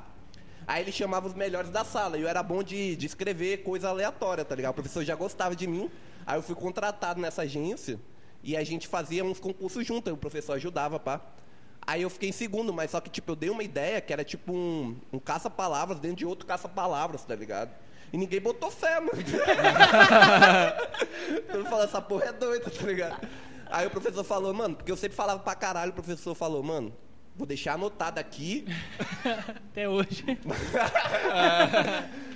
Aí 0.65 0.81
ele 0.81 0.91
chamava 0.93 1.27
os 1.27 1.33
melhores 1.33 1.69
da 1.69 1.83
sala, 1.83 2.17
e 2.17 2.21
eu 2.21 2.29
era 2.29 2.41
bom 2.41 2.63
de, 2.63 2.95
de 2.95 3.05
escrever 3.05 3.63
coisa 3.63 3.89
aleatória, 3.89 4.45
tá 4.45 4.55
ligado? 4.55 4.71
O 4.71 4.75
professor 4.75 5.03
já 5.03 5.15
gostava 5.15 5.53
de 5.53 5.67
mim, 5.67 5.91
aí 6.25 6.37
eu 6.37 6.41
fui 6.41 6.55
contratado 6.55 7.19
nessa 7.19 7.41
agência, 7.41 7.99
e 8.43 8.57
a 8.57 8.63
gente 8.63 8.87
fazia 8.87 9.23
uns 9.23 9.39
concursos 9.39 9.87
juntos, 9.87 10.07
aí 10.07 10.13
o 10.13 10.17
professor 10.17 10.53
ajudava, 10.53 10.99
pá. 10.99 11.21
Aí 11.85 12.01
eu 12.01 12.09
fiquei 12.09 12.29
em 12.29 12.33
segundo, 12.33 12.73
mas 12.73 12.91
só 12.91 12.99
que, 13.01 13.09
tipo, 13.09 13.31
eu 13.31 13.35
dei 13.35 13.49
uma 13.49 13.63
ideia 13.63 13.99
que 14.01 14.11
era 14.13 14.23
tipo 14.23 14.53
um, 14.53 14.95
um 15.11 15.19
caça-palavras 15.19 15.99
dentro 15.99 16.17
de 16.17 16.25
outro 16.25 16.45
caça-palavras, 16.45 17.23
tá 17.25 17.35
ligado? 17.35 17.71
E 18.11 18.17
ninguém 18.17 18.39
botou 18.39 18.69
fé, 18.69 18.99
mano. 18.99 19.11
Todo 21.47 21.57
mundo 21.57 21.69
falou, 21.69 21.83
essa 21.83 22.01
porra 22.01 22.25
é 22.25 22.33
doida, 22.33 22.69
tá 22.69 22.85
ligado? 22.85 23.27
Aí 23.69 23.87
o 23.87 23.89
professor 23.89 24.23
falou, 24.23 24.53
mano, 24.53 24.75
porque 24.75 24.91
eu 24.91 24.97
sempre 24.97 25.17
falava 25.17 25.39
pra 25.39 25.55
caralho, 25.55 25.91
o 25.91 25.95
professor 25.95 26.35
falou, 26.35 26.61
mano, 26.61 26.93
vou 27.35 27.47
deixar 27.47 27.73
anotado 27.73 28.19
aqui, 28.19 28.65
Até 29.71 29.89
hoje. 29.89 30.23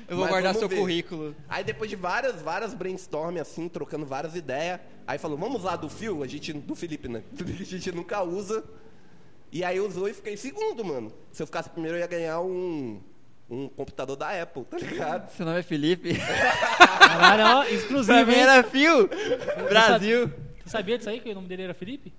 Eu 0.08 0.16
vou 0.16 0.26
Mas 0.26 0.30
guardar 0.32 0.56
seu 0.56 0.70
ver. 0.70 0.78
currículo. 0.78 1.36
Aí 1.50 1.64
depois 1.64 1.90
de 1.90 1.96
várias, 1.96 2.42
várias 2.42 2.74
brainstorm 2.74 3.38
assim, 3.38 3.68
trocando 3.68 4.06
várias 4.06 4.36
ideias, 4.36 4.80
aí 5.06 5.18
falou, 5.18 5.38
vamos 5.38 5.62
usar 5.62 5.76
do 5.76 5.90
fio, 5.90 6.24
a 6.24 6.28
gente, 6.28 6.54
do 6.54 6.76
Felipe, 6.76 7.10
né? 7.10 7.24
A 7.38 7.64
gente 7.64 7.92
nunca 7.92 8.24
usa. 8.24 8.64
E 9.52 9.64
aí 9.64 9.80
usou 9.80 10.08
e 10.08 10.14
fiquei 10.14 10.34
em 10.34 10.38
segundo, 10.38 10.84
mano. 10.84 11.12
Se 11.32 11.42
eu 11.42 11.48
ficasse 11.48 11.70
primeiro, 11.70 11.98
eu 11.98 12.02
ia 12.02 12.08
ganhar 12.08 12.42
um, 12.42 13.02
um 13.50 13.68
computador 13.70 14.16
da 14.16 14.42
Apple, 14.42 14.66
tá 14.66 14.78
ligado? 14.78 15.30
Seu 15.32 15.46
nome 15.46 15.60
é 15.60 15.64
Felipe? 15.64 16.14
Caralho, 17.00 17.60
ó, 17.60 17.64
exclusivo, 17.64 18.32
era 18.32 18.64
Fio! 18.64 19.10
Brasil! 19.70 20.32
Você 20.64 20.70
sabia 20.70 20.98
disso 20.98 21.10
aí, 21.10 21.20
que 21.20 21.30
o 21.32 21.36
nome 21.36 21.48
dele 21.48 21.64
era 21.64 21.74
Felipe? 21.74 22.14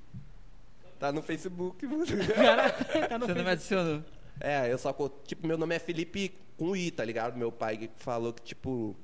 Tá 0.99 1.13
no 1.13 1.23
Facebook, 1.23 1.87
mano. 1.87 2.05
Caralho, 2.35 2.73
tá 3.09 3.19
no 3.19 3.27
Você 3.27 3.35
não 3.35 3.45
me 3.45 3.51
adicionou. 3.51 4.03
É, 4.41 4.73
eu 4.73 4.79
só. 4.79 4.95
Tipo, 5.27 5.47
meu 5.47 5.59
nome 5.59 5.75
é 5.75 5.79
Felipe 5.79 6.33
com 6.59 6.77
I, 6.77 6.91
tá 6.91 7.05
ligado? 7.05 7.39
Meu 7.39 7.51
pai 7.51 7.79
que 7.79 7.91
falou 7.97 8.33
que, 8.33 8.43
tipo. 8.43 8.95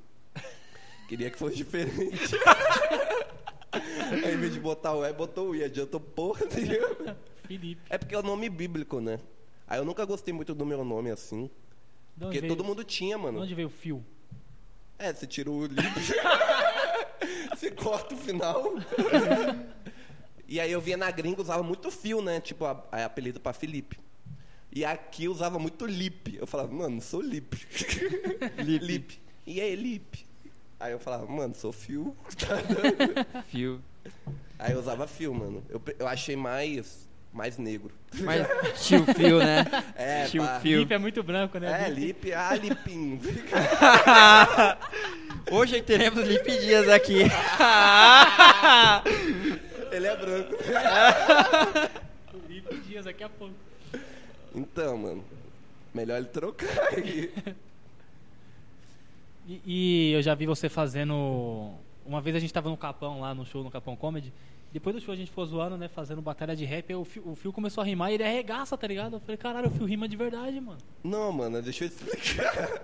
Queria 1.08 1.30
que 1.30 1.38
fosse 1.38 1.56
diferente. 1.56 2.34
Aí, 3.72 4.34
em 4.34 4.38
vez 4.38 4.52
de 4.52 4.60
botar 4.60 4.94
o 4.94 5.04
E, 5.04 5.12
botou 5.12 5.50
o 5.50 5.54
I. 5.56 5.64
Adiantou 5.64 6.00
porra 6.00 6.44
nenhuma. 6.46 7.16
Felipe. 7.46 7.80
É 7.88 7.96
porque 7.96 8.14
é 8.14 8.18
o 8.18 8.22
nome 8.22 8.48
bíblico, 8.48 9.00
né? 9.00 9.18
Aí 9.66 9.78
eu 9.78 9.84
nunca 9.84 10.04
gostei 10.04 10.34
muito 10.34 10.54
do 10.54 10.66
meu 10.66 10.84
nome 10.84 11.10
assim. 11.10 11.50
De 12.16 12.24
Porque 12.24 12.40
veio, 12.40 12.54
todo 12.54 12.64
mundo 12.64 12.84
tinha, 12.84 13.16
de 13.16 13.22
mano. 13.22 13.40
onde 13.40 13.54
veio 13.54 13.68
o 13.68 13.70
fio? 13.70 14.04
É, 14.98 15.12
você 15.12 15.26
tira 15.26 15.50
o 15.50 15.66
lip. 15.66 15.82
você 17.54 17.70
corta 17.70 18.14
o 18.14 18.18
final. 18.18 18.62
E 20.46 20.60
aí 20.60 20.70
eu 20.70 20.78
via 20.80 20.96
na 20.96 21.10
gringa, 21.10 21.40
usava 21.40 21.62
muito 21.62 21.90
fio, 21.90 22.20
né? 22.20 22.38
Tipo, 22.38 22.66
a, 22.66 22.84
a 22.92 23.06
apelido 23.06 23.40
pra 23.40 23.54
Felipe. 23.54 23.98
E 24.74 24.84
aqui 24.84 25.28
usava 25.28 25.58
muito 25.58 25.86
lip. 25.86 26.36
Eu 26.36 26.46
falava, 26.46 26.72
mano, 26.72 27.00
sou 27.00 27.20
lip. 27.22 27.56
lip. 28.58 29.20
E 29.46 29.60
aí, 29.60 29.76
lip? 29.76 30.26
Aí 30.80 30.92
eu 30.92 30.98
falava, 30.98 31.24
mano, 31.26 31.54
sou 31.54 31.72
fio. 31.72 32.16
Fio. 33.48 33.80
aí 34.58 34.72
eu 34.72 34.80
usava 34.80 35.06
fio, 35.06 35.32
mano. 35.32 35.62
Eu, 35.68 35.80
eu 35.98 36.08
achei 36.08 36.34
mais, 36.34 37.08
mais 37.32 37.56
negro. 37.56 37.92
Mas 38.20 38.46
tio 38.86 39.04
Fio, 39.14 39.38
né? 39.38 39.64
É, 39.94 40.26
tio 40.26 40.42
pá. 40.42 40.60
Fio. 40.60 40.80
Lip 40.80 40.92
é 40.92 40.98
muito 40.98 41.22
branco, 41.22 41.58
né? 41.58 41.86
É, 41.86 41.88
lip, 41.88 42.32
ah, 42.32 42.54
lipinho. 42.56 43.20
Hoje 45.50 45.80
teremos 45.82 46.26
Lip 46.26 46.50
Dias 46.58 46.88
aqui. 46.88 47.22
Ele 49.92 50.06
é 50.06 50.16
branco. 50.16 50.54
Lip 52.48 52.76
Dias 52.80 53.04
daqui 53.04 53.22
a 53.22 53.28
pouco. 53.28 53.63
Então, 54.54 54.96
mano, 54.96 55.24
melhor 55.92 56.18
ele 56.18 56.26
trocar 56.26 56.94
aí. 56.94 57.32
E, 59.46 59.60
e 59.66 60.12
eu 60.12 60.22
já 60.22 60.34
vi 60.34 60.46
você 60.46 60.70
fazendo. 60.70 61.70
Uma 62.06 62.20
vez 62.20 62.34
a 62.34 62.38
gente 62.38 62.50
tava 62.50 62.70
no 62.70 62.78
Capão 62.78 63.20
lá, 63.20 63.34
no 63.34 63.44
show 63.44 63.62
no 63.62 63.70
Capão 63.70 63.94
Comedy. 63.94 64.32
Depois 64.72 64.96
do 64.96 65.02
show 65.02 65.12
a 65.12 65.16
gente 65.16 65.28
ficou 65.28 65.44
zoando, 65.44 65.76
né? 65.76 65.86
Fazendo 65.86 66.22
batalha 66.22 66.56
de 66.56 66.64
rap. 66.64 66.94
O 66.94 67.04
Fio, 67.04 67.22
o 67.26 67.34
Fio 67.34 67.52
começou 67.52 67.82
a 67.82 67.84
rimar 67.84 68.10
e 68.10 68.14
ele 68.14 68.24
arregaça, 68.24 68.76
tá 68.76 68.86
ligado? 68.86 69.16
Eu 69.16 69.20
falei, 69.20 69.36
caralho, 69.36 69.68
o 69.68 69.70
Fio 69.70 69.84
rima 69.84 70.08
de 70.08 70.16
verdade, 70.16 70.58
mano. 70.60 70.78
Não, 71.02 71.30
mano, 71.30 71.60
deixa 71.62 71.84
eu 71.84 71.88
explicar. 71.88 72.82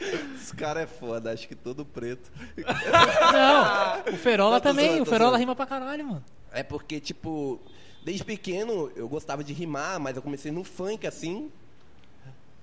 Esse 0.34 0.54
cara 0.56 0.80
é 0.80 0.86
foda, 0.86 1.30
acho 1.32 1.46
que 1.46 1.54
todo 1.54 1.84
preto. 1.84 2.30
Não, 2.56 4.14
o 4.14 4.16
Ferola 4.16 4.60
também. 4.60 4.86
zoando, 4.88 5.02
o 5.02 5.06
Ferola 5.06 5.30
zoando. 5.30 5.40
rima 5.40 5.54
pra 5.54 5.66
caralho, 5.66 6.06
mano. 6.06 6.24
É 6.52 6.62
porque, 6.62 6.98
tipo, 6.98 7.60
desde 8.04 8.22
pequeno 8.24 8.92
eu 8.94 9.08
gostava 9.08 9.42
de 9.42 9.52
rimar, 9.52 9.98
mas 9.98 10.16
eu 10.16 10.22
comecei 10.22 10.52
no 10.52 10.62
funk, 10.62 11.06
assim. 11.06 11.50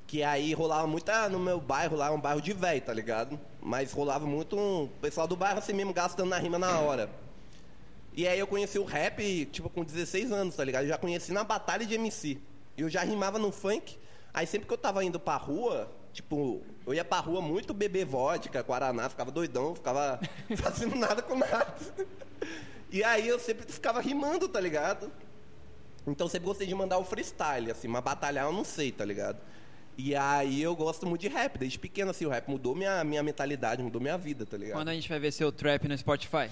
Que 0.05 0.23
aí 0.23 0.53
rolava 0.53 0.85
muito 0.85 1.09
ah, 1.09 1.29
no 1.29 1.39
meu 1.39 1.59
bairro, 1.59 1.95
lá 1.95 2.07
é 2.07 2.11
um 2.11 2.19
bairro 2.19 2.41
de 2.41 2.53
velho, 2.53 2.81
tá 2.81 2.93
ligado? 2.93 3.39
Mas 3.61 3.91
rolava 3.93 4.25
muito 4.25 4.57
um 4.57 4.89
pessoal 5.01 5.25
do 5.25 5.35
bairro 5.35 5.59
assim 5.59 5.73
mesmo 5.73 5.93
gastando 5.93 6.29
na 6.29 6.37
rima 6.37 6.59
na 6.59 6.79
hora. 6.79 7.09
E 8.13 8.27
aí 8.27 8.37
eu 8.37 8.45
conheci 8.45 8.77
o 8.77 8.83
rap, 8.83 9.45
tipo, 9.45 9.69
com 9.69 9.85
16 9.85 10.33
anos, 10.33 10.55
tá 10.55 10.65
ligado? 10.65 10.83
Eu 10.83 10.89
já 10.89 10.97
conheci 10.97 11.31
na 11.31 11.45
batalha 11.45 11.85
de 11.85 11.95
MC. 11.95 12.37
Eu 12.77 12.89
já 12.89 13.01
rimava 13.01 13.39
no 13.39 13.53
funk. 13.53 13.97
Aí 14.33 14.45
sempre 14.45 14.67
que 14.67 14.73
eu 14.73 14.77
tava 14.77 15.03
indo 15.03 15.17
pra 15.17 15.37
rua, 15.37 15.89
tipo, 16.11 16.61
eu 16.85 16.93
ia 16.93 17.05
pra 17.05 17.19
rua 17.19 17.41
muito 17.41 17.73
beber 17.73 18.05
vodka, 18.05 18.61
guaraná, 18.61 19.09
ficava 19.09 19.31
doidão, 19.31 19.75
ficava 19.75 20.19
fazendo 20.57 20.95
nada 20.97 21.21
com 21.21 21.35
nada. 21.35 21.73
E 22.91 23.01
aí 23.01 23.25
eu 23.25 23.39
sempre 23.39 23.65
ficava 23.71 24.01
rimando, 24.01 24.49
tá 24.49 24.59
ligado? 24.59 25.09
Então 26.05 26.25
eu 26.25 26.29
sempre 26.29 26.47
gostei 26.47 26.67
de 26.67 26.73
mandar 26.73 26.97
o 26.97 27.03
freestyle, 27.03 27.71
assim, 27.71 27.87
mas 27.87 28.03
batalhar 28.03 28.45
eu 28.45 28.53
não 28.53 28.63
sei, 28.63 28.91
tá 28.91 29.05
ligado? 29.05 29.39
E 29.97 30.15
aí 30.15 30.61
eu 30.61 30.75
gosto 30.75 31.05
muito 31.05 31.21
de 31.21 31.27
rap, 31.27 31.59
desde 31.59 31.77
pequeno, 31.77 32.11
assim, 32.11 32.25
o 32.25 32.29
rap 32.29 32.47
mudou 32.47 32.73
minha, 32.75 33.03
minha 33.03 33.21
mentalidade, 33.21 33.83
mudou 33.83 34.01
minha 34.01 34.17
vida, 34.17 34.45
tá 34.45 34.57
ligado? 34.57 34.77
Quando 34.77 34.89
a 34.89 34.93
gente 34.93 35.07
vai 35.07 35.19
ver 35.19 35.31
seu 35.31 35.51
trap 35.51 35.87
no 35.87 35.97
Spotify? 35.97 36.49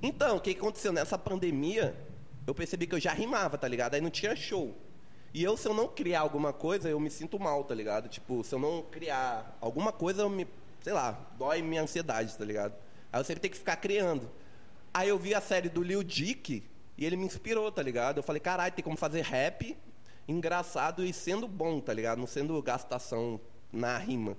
Então, 0.00 0.36
o 0.36 0.40
que 0.40 0.54
que 0.54 0.60
aconteceu? 0.60 0.92
Nessa 0.92 1.18
pandemia, 1.18 1.96
eu 2.46 2.54
percebi 2.54 2.86
que 2.86 2.94
eu 2.94 3.00
já 3.00 3.12
rimava, 3.12 3.58
tá 3.58 3.66
ligado? 3.66 3.94
Aí 3.94 4.00
não 4.00 4.10
tinha 4.10 4.36
show. 4.36 4.76
E 5.34 5.42
eu, 5.42 5.56
se 5.56 5.66
eu 5.66 5.72
não 5.72 5.88
criar 5.88 6.20
alguma 6.20 6.52
coisa, 6.52 6.88
eu 6.88 7.00
me 7.00 7.10
sinto 7.10 7.40
mal, 7.40 7.64
tá 7.64 7.74
ligado? 7.74 8.08
Tipo, 8.08 8.44
se 8.44 8.54
eu 8.54 8.58
não 8.58 8.82
criar 8.82 9.56
alguma 9.60 9.90
coisa, 9.90 10.22
eu 10.22 10.30
me, 10.30 10.46
sei 10.82 10.92
lá, 10.92 11.12
dói 11.38 11.62
minha 11.62 11.82
ansiedade, 11.82 12.36
tá 12.36 12.44
ligado? 12.44 12.74
Aí 13.10 13.18
eu 13.18 13.24
sempre 13.24 13.40
tenho 13.40 13.52
que 13.52 13.58
ficar 13.58 13.76
criando. 13.76 14.30
Aí 14.92 15.08
eu 15.08 15.18
vi 15.18 15.34
a 15.34 15.40
série 15.40 15.70
do 15.70 15.82
Lil 15.82 16.04
Dick 16.04 16.62
e 16.96 17.04
ele 17.04 17.16
me 17.16 17.24
inspirou, 17.24 17.70
tá 17.70 17.82
ligado? 17.82 18.18
Eu 18.18 18.22
falei, 18.22 18.40
caralho, 18.40 18.72
tem 18.72 18.84
como 18.84 18.96
fazer 18.96 19.22
rap 19.22 19.76
engraçado 20.26 21.04
e 21.04 21.12
sendo 21.12 21.48
bom, 21.48 21.80
tá 21.80 21.92
ligado? 21.92 22.18
Não 22.18 22.26
sendo 22.26 22.60
gastação 22.62 23.40
na 23.72 23.96
rima. 23.98 24.36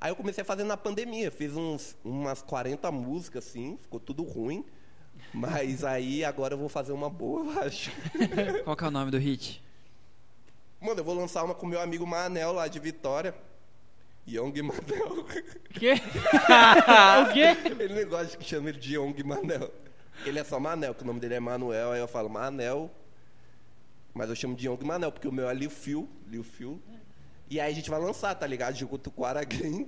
Aí 0.00 0.10
eu 0.10 0.16
comecei 0.16 0.42
a 0.42 0.44
fazer 0.44 0.64
na 0.64 0.76
pandemia, 0.76 1.30
fiz 1.30 1.56
uns, 1.56 1.96
umas 2.04 2.42
40 2.42 2.90
músicas, 2.90 3.46
assim, 3.46 3.78
ficou 3.80 4.00
tudo 4.00 4.22
ruim. 4.22 4.64
Mas 5.32 5.84
aí 5.84 6.24
agora 6.24 6.54
eu 6.54 6.58
vou 6.58 6.68
fazer 6.68 6.92
uma 6.92 7.08
boa, 7.08 7.44
eu 7.44 7.60
acho. 7.62 7.90
Qual 8.64 8.76
que 8.76 8.84
é 8.84 8.88
o 8.88 8.90
nome 8.90 9.10
do 9.10 9.18
hit? 9.18 9.62
Mano, 10.80 11.00
eu 11.00 11.04
vou 11.04 11.14
lançar 11.14 11.42
uma 11.44 11.54
com 11.54 11.66
meu 11.66 11.80
amigo 11.80 12.06
Manel 12.06 12.52
lá 12.52 12.68
de 12.68 12.78
Vitória. 12.78 13.34
Young 14.26 14.62
Manel. 14.62 15.24
Quê? 15.72 15.94
o 17.22 17.32
quê? 17.32 17.82
Ele 17.82 18.04
não 18.04 18.10
gosta 18.10 18.36
que 18.36 18.44
chame 18.44 18.70
ele 18.70 18.78
de 18.78 18.94
Young 18.94 19.14
Manel. 19.24 19.70
Ele 20.24 20.38
é 20.38 20.44
só 20.44 20.58
Manel, 20.58 20.94
que 20.94 21.02
o 21.02 21.06
nome 21.06 21.20
dele 21.20 21.34
é 21.34 21.40
Manuel, 21.40 21.92
aí 21.92 22.00
eu 22.00 22.08
falo 22.08 22.28
Manel. 22.28 22.90
Mas 24.14 24.28
eu 24.28 24.36
chamo 24.36 24.54
de 24.54 24.66
Young 24.66 24.84
Manel, 24.84 25.10
porque 25.10 25.28
o 25.28 25.32
meu 25.32 25.48
é 25.48 25.54
Liu 25.54 25.70
Fio. 25.70 26.08
Liu 26.28 26.44
Fio. 26.44 26.80
E 27.50 27.60
aí 27.60 27.70
a 27.70 27.74
gente 27.74 27.90
vai 27.90 28.00
lançar, 28.00 28.34
tá 28.34 28.46
ligado? 28.46 28.74
Junto 28.74 29.10
com 29.10 29.22
o 29.22 29.24
Ara 29.24 29.44
Gang. 29.44 29.86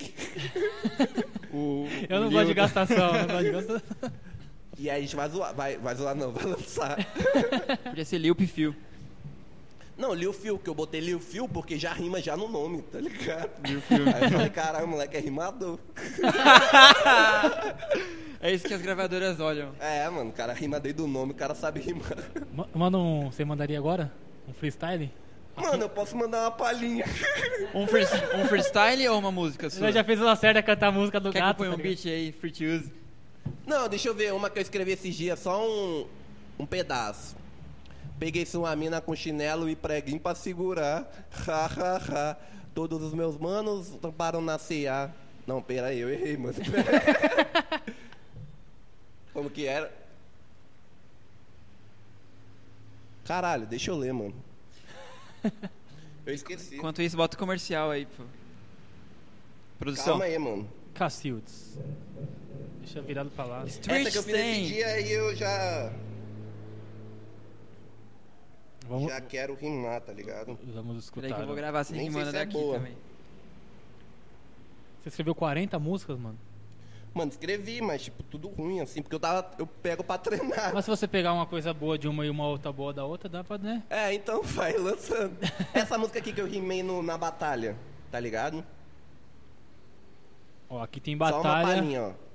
O, 1.53 1.87
Eu 2.09 2.21
não 2.21 2.29
o 2.29 2.31
gosto 2.31 2.47
de 2.49 2.55
gastação, 2.55 3.17
eu 3.17 3.27
não 3.27 3.27
gosto 3.27 3.45
de 3.45 3.53
gastação. 3.53 4.13
E 4.79 4.91
aí 4.91 4.99
a 4.99 5.01
gente 5.01 5.17
vai 5.17 5.29
zoar. 5.29 5.55
Vai, 5.55 5.79
vai 5.79 5.95
zoar 5.95 6.15
não, 6.15 6.33
vai 6.33 6.45
lançar. 6.45 6.97
Podia 7.85 8.05
ser 8.05 8.19
Lil 8.19 8.35
Fio. 8.35 8.77
Não, 9.97 10.13
Liu 10.13 10.35
Fio, 10.35 10.59
que 10.59 10.69
eu 10.69 10.75
botei 10.75 11.01
Liu 11.01 11.19
Fio 11.19 11.49
porque 11.49 11.79
já 11.79 11.95
rima 11.95 12.21
já 12.21 12.37
no 12.37 12.49
nome, 12.49 12.83
tá 12.83 13.01
ligado? 13.01 13.51
Lil 13.67 13.81
Fio. 13.81 14.05
Aí 14.15 14.25
eu 14.25 14.31
falei, 14.31 14.51
caralho, 14.51 14.87
moleque 14.87 15.17
é 15.17 15.21
rimador. 15.21 15.79
É 18.47 18.53
isso 18.53 18.67
que 18.69 18.75
as 18.75 18.81
gravadoras 18.83 19.41
olham. 19.41 19.73
É, 19.81 20.09
mano, 20.09 20.31
o 20.31 20.33
cara 20.33 20.53
rima 20.53 20.79
desde 20.79 21.03
o 21.03 21.07
nome, 21.09 21.33
o 21.33 21.35
cara 21.35 21.55
sabe 21.55 21.81
rimar. 21.81 22.17
Ma- 22.55 22.69
Manda 22.75 22.97
um. 22.99 23.31
Você 23.31 23.45
mandaria 23.45 23.77
agora? 23.79 24.13
Um 24.49 24.53
freestyle? 24.53 25.11
Mano, 25.57 25.83
eu 25.85 25.89
posso 25.89 26.15
mandar 26.17 26.43
uma 26.43 26.51
palhinha. 26.53 27.05
Um, 27.75 27.87
free- 27.87 28.05
um 28.37 28.47
freestyle 28.47 29.09
ou 29.09 29.19
uma 29.19 29.33
música 29.33 29.69
sua? 29.71 29.87
Você 29.87 29.93
já 29.93 30.05
fez 30.05 30.21
o 30.21 30.25
Lacerda 30.25 30.63
cantar 30.63 30.89
a 30.89 30.93
música 30.93 31.19
do 31.19 31.33
Quer 31.33 31.41
que 31.41 31.45
gato? 31.45 31.57
ponha 31.57 31.71
tá 31.71 31.77
um 31.77 31.79
ligado? 31.81 32.03
beat 32.05 32.07
aí, 32.07 32.31
free 32.33 32.53
to 32.53 32.63
use? 32.65 32.93
Não, 33.67 33.89
deixa 33.89 34.09
eu 34.09 34.15
ver 34.15 34.33
uma 34.33 34.49
que 34.51 34.59
eu 34.59 34.63
escrevi 34.63 34.93
esses 34.93 35.15
dias, 35.15 35.39
só 35.41 35.67
um, 35.67 36.07
um 36.59 36.67
pedaço. 36.67 37.35
Peguei 38.19 38.47
sua 38.47 38.77
mina 38.77 39.01
com 39.01 39.15
chinelo 39.17 39.69
e 39.69 39.75
preguinho 39.75 40.21
pra 40.21 40.35
segurar. 40.35 41.11
Ha, 41.49 41.67
ha, 41.67 41.97
ha. 42.13 42.37
Todos 42.75 43.03
os 43.03 43.13
meus 43.15 43.37
manos 43.39 43.99
param 44.17 44.41
na 44.41 44.59
CA. 44.59 45.11
Não, 45.47 45.61
pera 45.63 45.89
aí, 45.89 45.99
eu 46.01 46.11
errei, 46.11 46.37
mano. 46.37 46.55
Como 49.37 49.51
que 49.51 49.67
era? 49.67 49.93
Caralho, 53.27 53.67
deixa 53.67 53.91
eu 53.91 53.97
ler, 53.99 54.15
mano. 54.15 54.35
Eu 56.25 56.33
esqueci. 56.33 56.77
Enquanto 56.77 57.03
isso, 57.03 57.19
bota 57.19 57.37
o 57.37 57.39
comercial 57.39 57.91
aí, 57.91 58.07
pô. 58.07 58.25
Produção. 59.79 60.19
Calma 60.19 60.25
aí, 60.25 60.39
mano. 60.39 60.67
Cacildes. 60.95 61.79
Deixa 62.79 63.03
virado 63.03 63.29
pra 63.29 63.45
lá. 63.45 63.65
Essa 63.65 64.11
que 64.11 64.17
eu 64.17 64.23
fiz 64.23 64.35
esse 64.35 64.67
dia 64.69 64.87
aí 64.87 65.13
eu 65.13 65.37
já, 65.37 65.93
Vamos, 68.89 69.13
já 69.13 69.21
quero 69.21 69.55
rimar, 69.55 70.01
tá 70.01 70.15
ligado? 70.15 70.59
vamos 70.65 71.05
escutar. 71.05 71.29
Peraí 71.29 71.35
que 71.37 71.43
eu 71.43 71.47
vou 71.47 71.55
né? 71.55 71.61
gravar 71.61 71.81
assim 71.81 71.95
Nem 71.95 72.05
rimando 72.05 72.31
se 72.31 72.37
é 72.37 72.39
daqui 72.39 72.55
boa. 72.55 72.79
também. 72.79 72.97
Você 75.03 75.11
escreveu 75.11 75.35
40 75.35 75.79
músicas, 75.79 76.19
mano? 76.19 76.39
Mano, 77.17 77.31
escrevi, 77.31 77.81
mas 77.81 78.03
tipo, 78.03 78.23
tudo 78.25 78.49
ruim, 78.49 78.81
assim, 78.81 79.01
porque 79.01 79.15
eu 79.15 79.21
tava. 79.21 79.51
Eu 79.59 79.67
pego 79.67 80.05
pra 80.05 80.19
treinar. 80.19 80.75
Mas 80.75 80.85
se 80.85 80.91
você 80.91 81.09
pegar 81.09 81.33
uma 81.33 81.47
coisa 81.47 81.73
boa 81.73 81.97
de 81.97 82.07
uma 82.07 82.27
e 82.27 82.29
uma 82.29 82.47
outra 82.47 82.71
boa 82.71 82.93
da 82.93 83.07
outra, 83.07 83.27
dá 83.27 83.43
pra, 83.43 83.57
né? 83.57 83.83
É, 83.89 84.13
então 84.13 84.43
vai 84.45 84.75
lançando. 84.77 85.35
Essa 85.73 85.97
música 85.97 86.19
aqui 86.19 86.31
que 86.31 86.41
eu 86.43 86.47
rimei 86.47 86.83
no- 86.83 87.03
na 87.03 87.17
batalha, 87.17 87.75
tá 88.11 88.21
ligado? 88.21 88.63
Ó, 90.69 90.83
aqui 90.83 91.01
tem 91.01 91.17
Só 91.17 91.25
uma 91.25 91.33
batalha. 91.33 91.77
palhinha, 91.77 92.03
ó. 92.03 92.26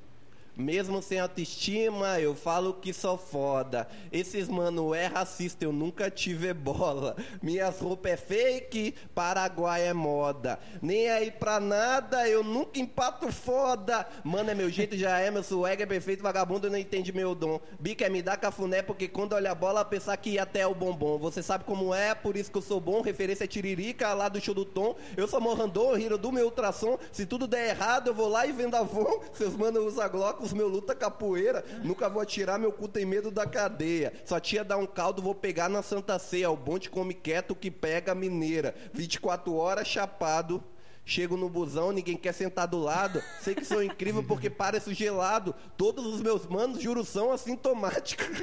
Mesmo 0.61 1.01
sem 1.01 1.19
autoestima, 1.19 2.19
eu 2.19 2.35
falo 2.35 2.75
que 2.75 2.93
sou 2.93 3.17
foda. 3.17 3.87
Esses 4.11 4.47
mano 4.47 4.93
é 4.93 5.07
racista, 5.07 5.65
eu 5.65 5.73
nunca 5.73 6.11
tive 6.11 6.53
bola. 6.53 7.15
Minhas 7.41 7.79
roupas 7.79 8.11
é 8.11 8.17
fake, 8.17 8.93
Paraguai 9.15 9.87
é 9.87 9.93
moda. 9.93 10.59
Nem 10.79 11.09
aí 11.09 11.31
pra 11.31 11.59
nada, 11.59 12.29
eu 12.29 12.43
nunca 12.43 12.79
empato 12.79 13.31
foda. 13.31 14.07
Mano, 14.23 14.51
é 14.51 14.55
meu 14.55 14.69
jeito, 14.69 14.95
já 14.95 15.19
é, 15.19 15.31
meu 15.31 15.41
swag 15.41 15.81
é 15.81 15.85
perfeito, 15.85 16.21
vagabundo 16.21 16.69
não 16.69 16.77
entende 16.77 17.11
meu 17.11 17.33
dom. 17.33 17.59
Bica 17.79 18.05
é 18.05 18.09
me 18.09 18.21
dar 18.21 18.37
cafuné, 18.37 18.83
porque 18.83 19.07
quando 19.07 19.33
olha 19.33 19.51
a 19.51 19.55
bola, 19.55 19.83
pensar 19.83 20.15
que 20.17 20.31
ia 20.31 20.43
até 20.43 20.67
o 20.67 20.75
bombom. 20.75 21.17
Você 21.17 21.41
sabe 21.41 21.63
como 21.63 21.91
é, 21.91 22.13
por 22.13 22.37
isso 22.37 22.51
que 22.51 22.57
eu 22.59 22.61
sou 22.61 22.79
bom. 22.79 23.01
Referência 23.01 23.45
é 23.45 23.47
Tiririca, 23.47 24.13
lá 24.13 24.29
do 24.29 24.39
show 24.39 24.53
do 24.53 24.63
Tom. 24.63 24.95
Eu 25.17 25.27
sou 25.27 25.41
Morrandô, 25.41 25.97
hero 25.97 26.19
do 26.19 26.31
meu 26.31 26.45
ultrassom. 26.45 26.99
Se 27.11 27.25
tudo 27.25 27.47
der 27.47 27.69
errado, 27.69 28.09
eu 28.09 28.13
vou 28.13 28.27
lá 28.27 28.45
e 28.45 28.51
vendo 28.51 28.75
Avon. 28.75 29.21
Seus 29.33 29.55
mano 29.55 29.79
usa 29.81 30.07
Glock, 30.07 30.50
meu 30.55 30.67
luta 30.67 30.95
capoeira. 30.95 31.63
Nunca 31.83 32.09
vou 32.09 32.21
atirar, 32.21 32.59
meu 32.59 32.71
cu 32.71 32.87
tem 32.87 33.05
medo 33.05 33.31
da 33.31 33.45
cadeia. 33.45 34.13
Só 34.25 34.39
tia 34.39 34.63
dar 34.63 34.77
um 34.77 34.85
caldo, 34.85 35.21
vou 35.21 35.35
pegar 35.35 35.69
na 35.69 35.81
Santa 35.81 36.17
Ceia. 36.19 36.49
O 36.49 36.57
bonde 36.57 36.89
come 36.89 37.13
quieto 37.13 37.55
que 37.55 37.71
pega 37.71 38.11
a 38.11 38.15
mineira. 38.15 38.75
24 38.93 39.53
horas 39.55 39.87
chapado. 39.87 40.63
Chego 41.03 41.35
no 41.35 41.49
busão, 41.49 41.91
ninguém 41.91 42.15
quer 42.15 42.31
sentar 42.31 42.67
do 42.67 42.79
lado. 42.79 43.21
Sei 43.41 43.55
que 43.55 43.65
sou 43.65 43.83
incrível 43.83 44.23
porque 44.23 44.49
pareço 44.49 44.93
gelado. 44.93 45.53
Todos 45.75 46.05
os 46.05 46.21
meus 46.21 46.45
manos, 46.45 46.81
juro, 46.81 47.03
são 47.03 47.31
assintomáticos. 47.31 48.27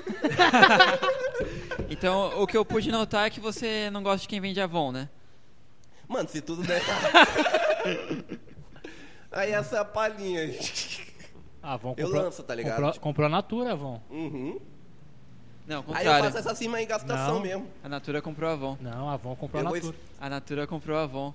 Então, 1.90 2.42
o 2.42 2.46
que 2.46 2.56
eu 2.56 2.64
pude 2.64 2.90
notar 2.90 3.26
é 3.26 3.30
que 3.30 3.40
você 3.40 3.88
não 3.90 4.02
gosta 4.02 4.22
de 4.22 4.28
quem 4.28 4.40
vende 4.40 4.60
Avon, 4.60 4.92
né? 4.92 5.08
Mano, 6.06 6.28
se 6.28 6.40
tudo 6.40 6.62
der 6.62 6.82
errado. 6.82 8.38
Aí 9.30 9.52
essa 9.52 9.76
é 9.76 9.80
a 9.80 9.84
palhinha. 9.84 10.50
Ah, 11.62 11.74
Avon 11.74 11.94
Eu 11.96 12.06
comprou, 12.06 12.22
lanço, 12.24 12.42
tá 12.42 12.54
ligado? 12.54 12.74
Comprou, 12.74 12.92
Tipo- 12.92 13.02
comprou 13.02 13.26
a 13.26 13.28
Natura, 13.30 13.72
Avon. 13.72 14.00
Uhum. 14.10 14.60
Não, 15.66 15.76
Aí 15.76 15.80
eu 15.80 15.82
contrário. 15.84 16.24
faço 16.24 16.38
essa 16.38 16.54
cima 16.54 16.80
em 16.80 16.86
gastação 16.86 17.34
Não. 17.34 17.40
mesmo. 17.42 17.66
A 17.82 17.88
Natura 17.88 18.22
comprou 18.22 18.48
Avon. 18.50 18.78
Não, 18.80 19.08
a 19.08 19.14
Avon 19.14 19.36
comprou 19.36 19.60
a 19.60 19.64
Eu 19.64 19.68
vou 19.68 19.76
Natura. 19.76 19.96
A 20.20 20.30
Natura 20.30 20.66
comprou 20.66 20.96
Avon. 20.96 21.34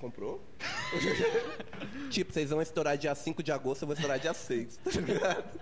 Comprou? 0.00 0.40
tipo, 2.10 2.32
vocês 2.32 2.50
vão 2.50 2.62
estourar 2.62 2.96
dia 2.96 3.14
5 3.14 3.42
de 3.42 3.50
agosto, 3.50 3.82
eu 3.82 3.86
vou 3.86 3.94
estourar 3.94 4.18
dia 4.18 4.32
6, 4.32 4.78
tá 4.84 4.90
ligado? 5.00 5.60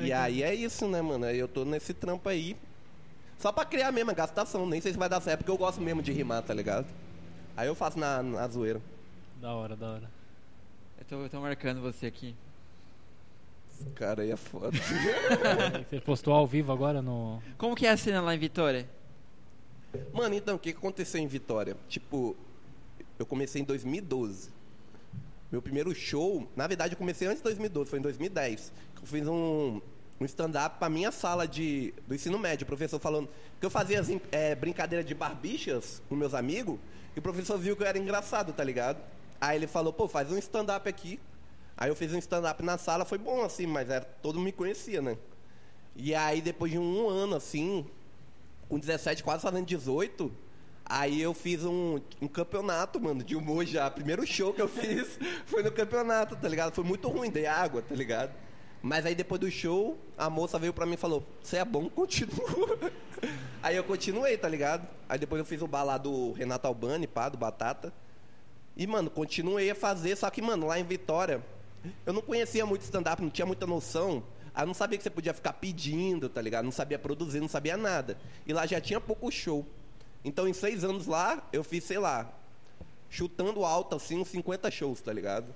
E 0.00 0.12
aí 0.12 0.42
é 0.42 0.54
isso, 0.54 0.86
né, 0.88 1.02
mano? 1.02 1.26
Aí 1.26 1.38
eu 1.38 1.48
tô 1.48 1.64
nesse 1.64 1.92
trampo 1.92 2.28
aí. 2.28 2.56
Só 3.38 3.50
pra 3.52 3.64
criar 3.64 3.90
mesmo, 3.92 4.10
a 4.12 4.14
gastação. 4.14 4.64
Nem 4.66 4.80
sei 4.80 4.92
se 4.92 4.98
vai 4.98 5.08
dar 5.08 5.20
certo, 5.20 5.38
porque 5.40 5.50
eu 5.50 5.58
gosto 5.58 5.80
mesmo 5.80 6.00
de 6.00 6.12
rimar, 6.12 6.42
tá 6.42 6.54
ligado? 6.54 6.86
Aí 7.56 7.66
eu 7.66 7.74
faço 7.74 7.98
na, 7.98 8.22
na 8.22 8.46
zoeira. 8.48 8.80
Da 9.40 9.52
hora, 9.54 9.74
da 9.76 9.86
hora. 9.94 10.10
Eu 11.02 11.04
tô, 11.04 11.22
eu 11.24 11.28
tô 11.28 11.40
marcando 11.40 11.80
você 11.80 12.06
aqui. 12.06 12.32
Esse 13.68 13.90
cara 13.90 14.22
aí 14.22 14.30
é 14.30 14.36
foda. 14.36 14.70
Você 15.90 16.00
postou 16.00 16.32
ao 16.32 16.46
vivo 16.46 16.70
agora 16.70 17.02
no. 17.02 17.42
Como 17.58 17.74
que 17.74 17.86
é 17.86 17.90
a 17.90 17.96
cena 17.96 18.20
lá 18.20 18.32
em 18.32 18.38
Vitória? 18.38 18.88
Mano, 20.12 20.36
então, 20.36 20.54
o 20.54 20.58
que 20.60 20.72
que 20.72 20.78
aconteceu 20.78 21.20
em 21.20 21.26
Vitória? 21.26 21.76
Tipo, 21.88 22.36
eu 23.18 23.26
comecei 23.26 23.60
em 23.60 23.64
2012. 23.64 24.50
Meu 25.50 25.60
primeiro 25.60 25.92
show, 25.92 26.48
na 26.54 26.68
verdade, 26.68 26.94
eu 26.94 26.98
comecei 26.98 27.26
antes 27.26 27.38
de 27.38 27.44
2012, 27.44 27.90
foi 27.90 27.98
em 27.98 28.02
2010. 28.02 28.72
Eu 29.00 29.06
fiz 29.06 29.26
um, 29.26 29.80
um 30.20 30.24
stand-up 30.24 30.78
pra 30.78 30.88
minha 30.88 31.10
sala 31.10 31.48
de, 31.48 31.92
do 32.06 32.14
ensino 32.14 32.38
médio. 32.38 32.62
O 32.62 32.66
professor 32.68 33.00
falando 33.00 33.28
que 33.58 33.66
eu 33.66 33.70
fazia 33.70 33.98
assim, 33.98 34.20
é, 34.30 34.54
brincadeira 34.54 35.02
de 35.02 35.14
barbichas 35.16 36.00
com 36.08 36.14
meus 36.14 36.32
amigos, 36.32 36.78
e 37.16 37.18
o 37.18 37.22
professor 37.22 37.58
viu 37.58 37.76
que 37.76 37.82
eu 37.82 37.88
era 37.88 37.98
engraçado, 37.98 38.52
tá 38.52 38.62
ligado? 38.62 39.02
Aí 39.42 39.56
ele 39.56 39.66
falou, 39.66 39.92
pô, 39.92 40.06
faz 40.06 40.30
um 40.30 40.38
stand-up 40.38 40.88
aqui. 40.88 41.18
Aí 41.76 41.90
eu 41.90 41.96
fiz 41.96 42.12
um 42.12 42.18
stand-up 42.18 42.62
na 42.62 42.78
sala, 42.78 43.04
foi 43.04 43.18
bom 43.18 43.42
assim, 43.42 43.66
mas 43.66 43.90
era, 43.90 44.04
todo 44.04 44.36
mundo 44.36 44.44
me 44.44 44.52
conhecia, 44.52 45.02
né? 45.02 45.18
E 45.96 46.14
aí, 46.14 46.40
depois 46.40 46.70
de 46.70 46.78
um 46.78 47.08
ano, 47.08 47.34
assim, 47.34 47.84
com 48.68 48.78
17, 48.78 49.24
quase 49.24 49.42
fazendo 49.42 49.66
18, 49.66 50.30
aí 50.84 51.20
eu 51.20 51.34
fiz 51.34 51.64
um, 51.64 52.00
um 52.20 52.28
campeonato, 52.28 53.00
mano, 53.00 53.24
de 53.24 53.34
humor 53.34 53.66
já. 53.66 53.90
Primeiro 53.90 54.24
show 54.24 54.54
que 54.54 54.62
eu 54.62 54.68
fiz 54.70 55.18
foi 55.44 55.64
no 55.64 55.72
campeonato, 55.72 56.36
tá 56.36 56.48
ligado? 56.48 56.72
Foi 56.72 56.84
muito 56.84 57.08
ruim, 57.08 57.28
dei 57.28 57.46
água, 57.46 57.82
tá 57.82 57.96
ligado? 57.96 58.30
Mas 58.80 59.04
aí 59.04 59.16
depois 59.16 59.40
do 59.40 59.50
show, 59.50 59.98
a 60.16 60.30
moça 60.30 60.56
veio 60.56 60.72
pra 60.72 60.86
mim 60.86 60.94
e 60.94 60.96
falou, 60.96 61.26
você 61.42 61.56
é 61.56 61.64
bom, 61.64 61.90
continua. 61.90 62.78
Aí 63.60 63.74
eu 63.74 63.82
continuei, 63.82 64.38
tá 64.38 64.48
ligado? 64.48 64.86
Aí 65.08 65.18
depois 65.18 65.40
eu 65.40 65.44
fiz 65.44 65.60
o 65.60 65.68
lá 65.68 65.98
do 65.98 66.30
Renato 66.30 66.68
Albani, 66.68 67.08
pá, 67.08 67.28
do 67.28 67.36
Batata. 67.36 67.92
E, 68.76 68.86
mano, 68.86 69.10
continuei 69.10 69.70
a 69.70 69.74
fazer, 69.74 70.16
só 70.16 70.30
que, 70.30 70.40
mano, 70.40 70.66
lá 70.66 70.78
em 70.78 70.84
Vitória, 70.84 71.44
eu 72.06 72.12
não 72.12 72.22
conhecia 72.22 72.64
muito 72.64 72.82
stand-up, 72.82 73.20
não 73.20 73.30
tinha 73.30 73.46
muita 73.46 73.66
noção. 73.66 74.22
Aí 74.54 74.66
não 74.66 74.74
sabia 74.74 74.98
que 74.98 75.04
você 75.04 75.10
podia 75.10 75.32
ficar 75.32 75.54
pedindo, 75.54 76.28
tá 76.28 76.40
ligado? 76.40 76.64
Não 76.64 76.72
sabia 76.72 76.98
produzir, 76.98 77.40
não 77.40 77.48
sabia 77.48 77.76
nada. 77.76 78.18
E 78.46 78.52
lá 78.52 78.66
já 78.66 78.80
tinha 78.80 79.00
pouco 79.00 79.30
show. 79.30 79.66
Então, 80.24 80.46
em 80.46 80.52
seis 80.52 80.84
anos 80.84 81.06
lá, 81.06 81.46
eu 81.52 81.64
fiz, 81.64 81.84
sei 81.84 81.98
lá, 81.98 82.30
chutando 83.10 83.64
alto, 83.64 83.96
assim, 83.96 84.18
uns 84.18 84.28
50 84.28 84.70
shows, 84.70 85.00
tá 85.00 85.12
ligado? 85.12 85.54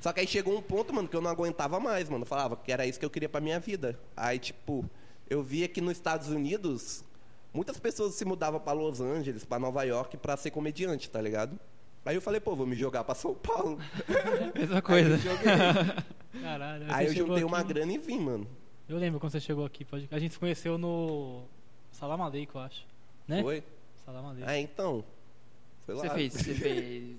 Só 0.00 0.12
que 0.12 0.20
aí 0.20 0.26
chegou 0.26 0.56
um 0.56 0.62
ponto, 0.62 0.92
mano, 0.92 1.08
que 1.08 1.16
eu 1.16 1.20
não 1.20 1.30
aguentava 1.30 1.80
mais, 1.80 2.08
mano. 2.08 2.22
Eu 2.22 2.26
falava 2.26 2.56
que 2.56 2.70
era 2.70 2.86
isso 2.86 2.98
que 2.98 3.04
eu 3.04 3.10
queria 3.10 3.28
pra 3.28 3.40
minha 3.40 3.58
vida. 3.58 3.98
Aí, 4.16 4.38
tipo, 4.38 4.88
eu 5.28 5.42
via 5.42 5.66
que 5.66 5.80
nos 5.80 5.92
Estados 5.92 6.28
Unidos, 6.28 7.04
muitas 7.52 7.78
pessoas 7.78 8.14
se 8.14 8.24
mudavam 8.24 8.60
pra 8.60 8.72
Los 8.72 9.00
Angeles, 9.00 9.44
pra 9.44 9.58
Nova 9.58 9.82
York, 9.82 10.16
pra 10.18 10.36
ser 10.36 10.50
comediante, 10.50 11.08
tá 11.08 11.20
ligado? 11.20 11.58
Aí 12.04 12.14
eu 12.14 12.20
falei, 12.20 12.38
pô, 12.40 12.54
vou 12.54 12.66
me 12.66 12.76
jogar 12.76 13.02
pra 13.04 13.14
São 13.14 13.34
Paulo. 13.34 13.78
Mesma 14.54 14.82
coisa. 14.82 15.14
Aí, 15.14 15.14
eu 15.14 15.18
joguei. 15.18 16.42
Caralho. 16.42 16.84
Aí 16.88 17.06
eu 17.06 17.14
juntei 17.14 17.44
uma 17.44 17.58
aqui- 17.58 17.68
grana 17.72 17.92
e 17.92 17.98
vim, 17.98 18.20
mano. 18.20 18.46
Eu 18.88 18.98
lembro 18.98 19.18
quando 19.18 19.32
você 19.32 19.40
chegou 19.40 19.64
aqui. 19.64 19.84
Pode... 19.84 20.06
A 20.10 20.18
gente 20.18 20.32
se 20.32 20.38
conheceu 20.38 20.76
no. 20.76 21.44
Salam 21.90 22.22
Aleikum, 22.22 22.58
eu 22.58 22.62
acho. 22.64 22.84
Né? 23.26 23.42
Foi? 23.42 23.64
Salam 24.04 24.26
Aleikum. 24.28 24.50
Ah, 24.50 24.58
então. 24.58 25.04
Foi 25.86 25.94
lá. 25.94 26.02
Você 26.02 26.10
fez, 26.10 26.32
você 26.34 26.52
fez. 26.54 27.16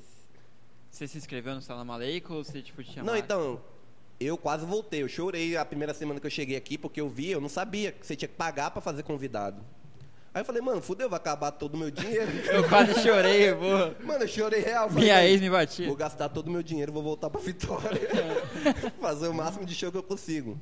Você 0.91 1.07
se 1.07 1.17
inscreveu 1.17 1.55
no 1.55 1.61
Salam 1.61 1.91
Aleikum 1.91 2.35
ou 2.35 2.43
você 2.43 2.61
tipo 2.61 2.83
tinha 2.83 3.03
Não, 3.03 3.13
uma- 3.13 3.19
então, 3.19 3.59
eu 4.19 4.37
quase 4.37 4.65
voltei. 4.67 5.01
Eu 5.01 5.07
chorei 5.07 5.57
a 5.57 5.65
primeira 5.65 5.93
semana 5.95 6.19
que 6.19 6.27
eu 6.27 6.31
cheguei 6.31 6.55
aqui, 6.55 6.77
porque 6.77 7.01
eu 7.01 7.09
vi, 7.09 7.31
eu 7.31 7.41
não 7.41 7.49
sabia 7.49 7.91
que 7.91 8.05
você 8.05 8.15
tinha 8.15 8.29
que 8.29 8.35
pagar 8.35 8.69
pra 8.69 8.81
fazer 8.81 9.01
convidado. 9.01 9.63
Aí 10.35 10.41
eu 10.41 10.45
falei, 10.45 10.61
mano, 10.61 10.81
fudeu, 10.81 11.09
vai 11.09 11.15
acabar 11.15 11.49
todo 11.49 11.75
o 11.75 11.77
meu 11.77 11.89
dinheiro. 11.89 12.29
Eu 12.51 12.67
quase 12.67 12.93
chorei, 13.01 13.51
eu 13.51 13.57
vou. 13.57 13.95
mano, 14.05 14.23
eu 14.25 14.27
chorei 14.27 14.59
real. 14.59 14.89
Falei, 14.89 15.05
Minha 15.05 15.25
ex 15.25 15.39
me 15.39 15.49
batia. 15.49 15.87
Vou 15.87 15.95
gastar 15.95 16.27
todo 16.27 16.49
o 16.49 16.51
meu 16.51 16.61
dinheiro, 16.61 16.91
vou 16.91 17.01
voltar 17.01 17.29
pra 17.29 17.39
Vitória. 17.39 18.01
Fazer 18.99 19.29
o 19.29 19.33
máximo 19.33 19.65
de 19.65 19.73
show 19.73 19.89
que 19.89 19.97
eu 19.97 20.03
consigo. 20.03 20.59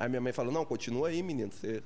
Aí 0.00 0.08
minha 0.08 0.20
mãe 0.22 0.32
falou, 0.32 0.50
não, 0.50 0.64
continua 0.64 1.08
aí, 1.08 1.22
menino. 1.22 1.52
Você 1.52 1.82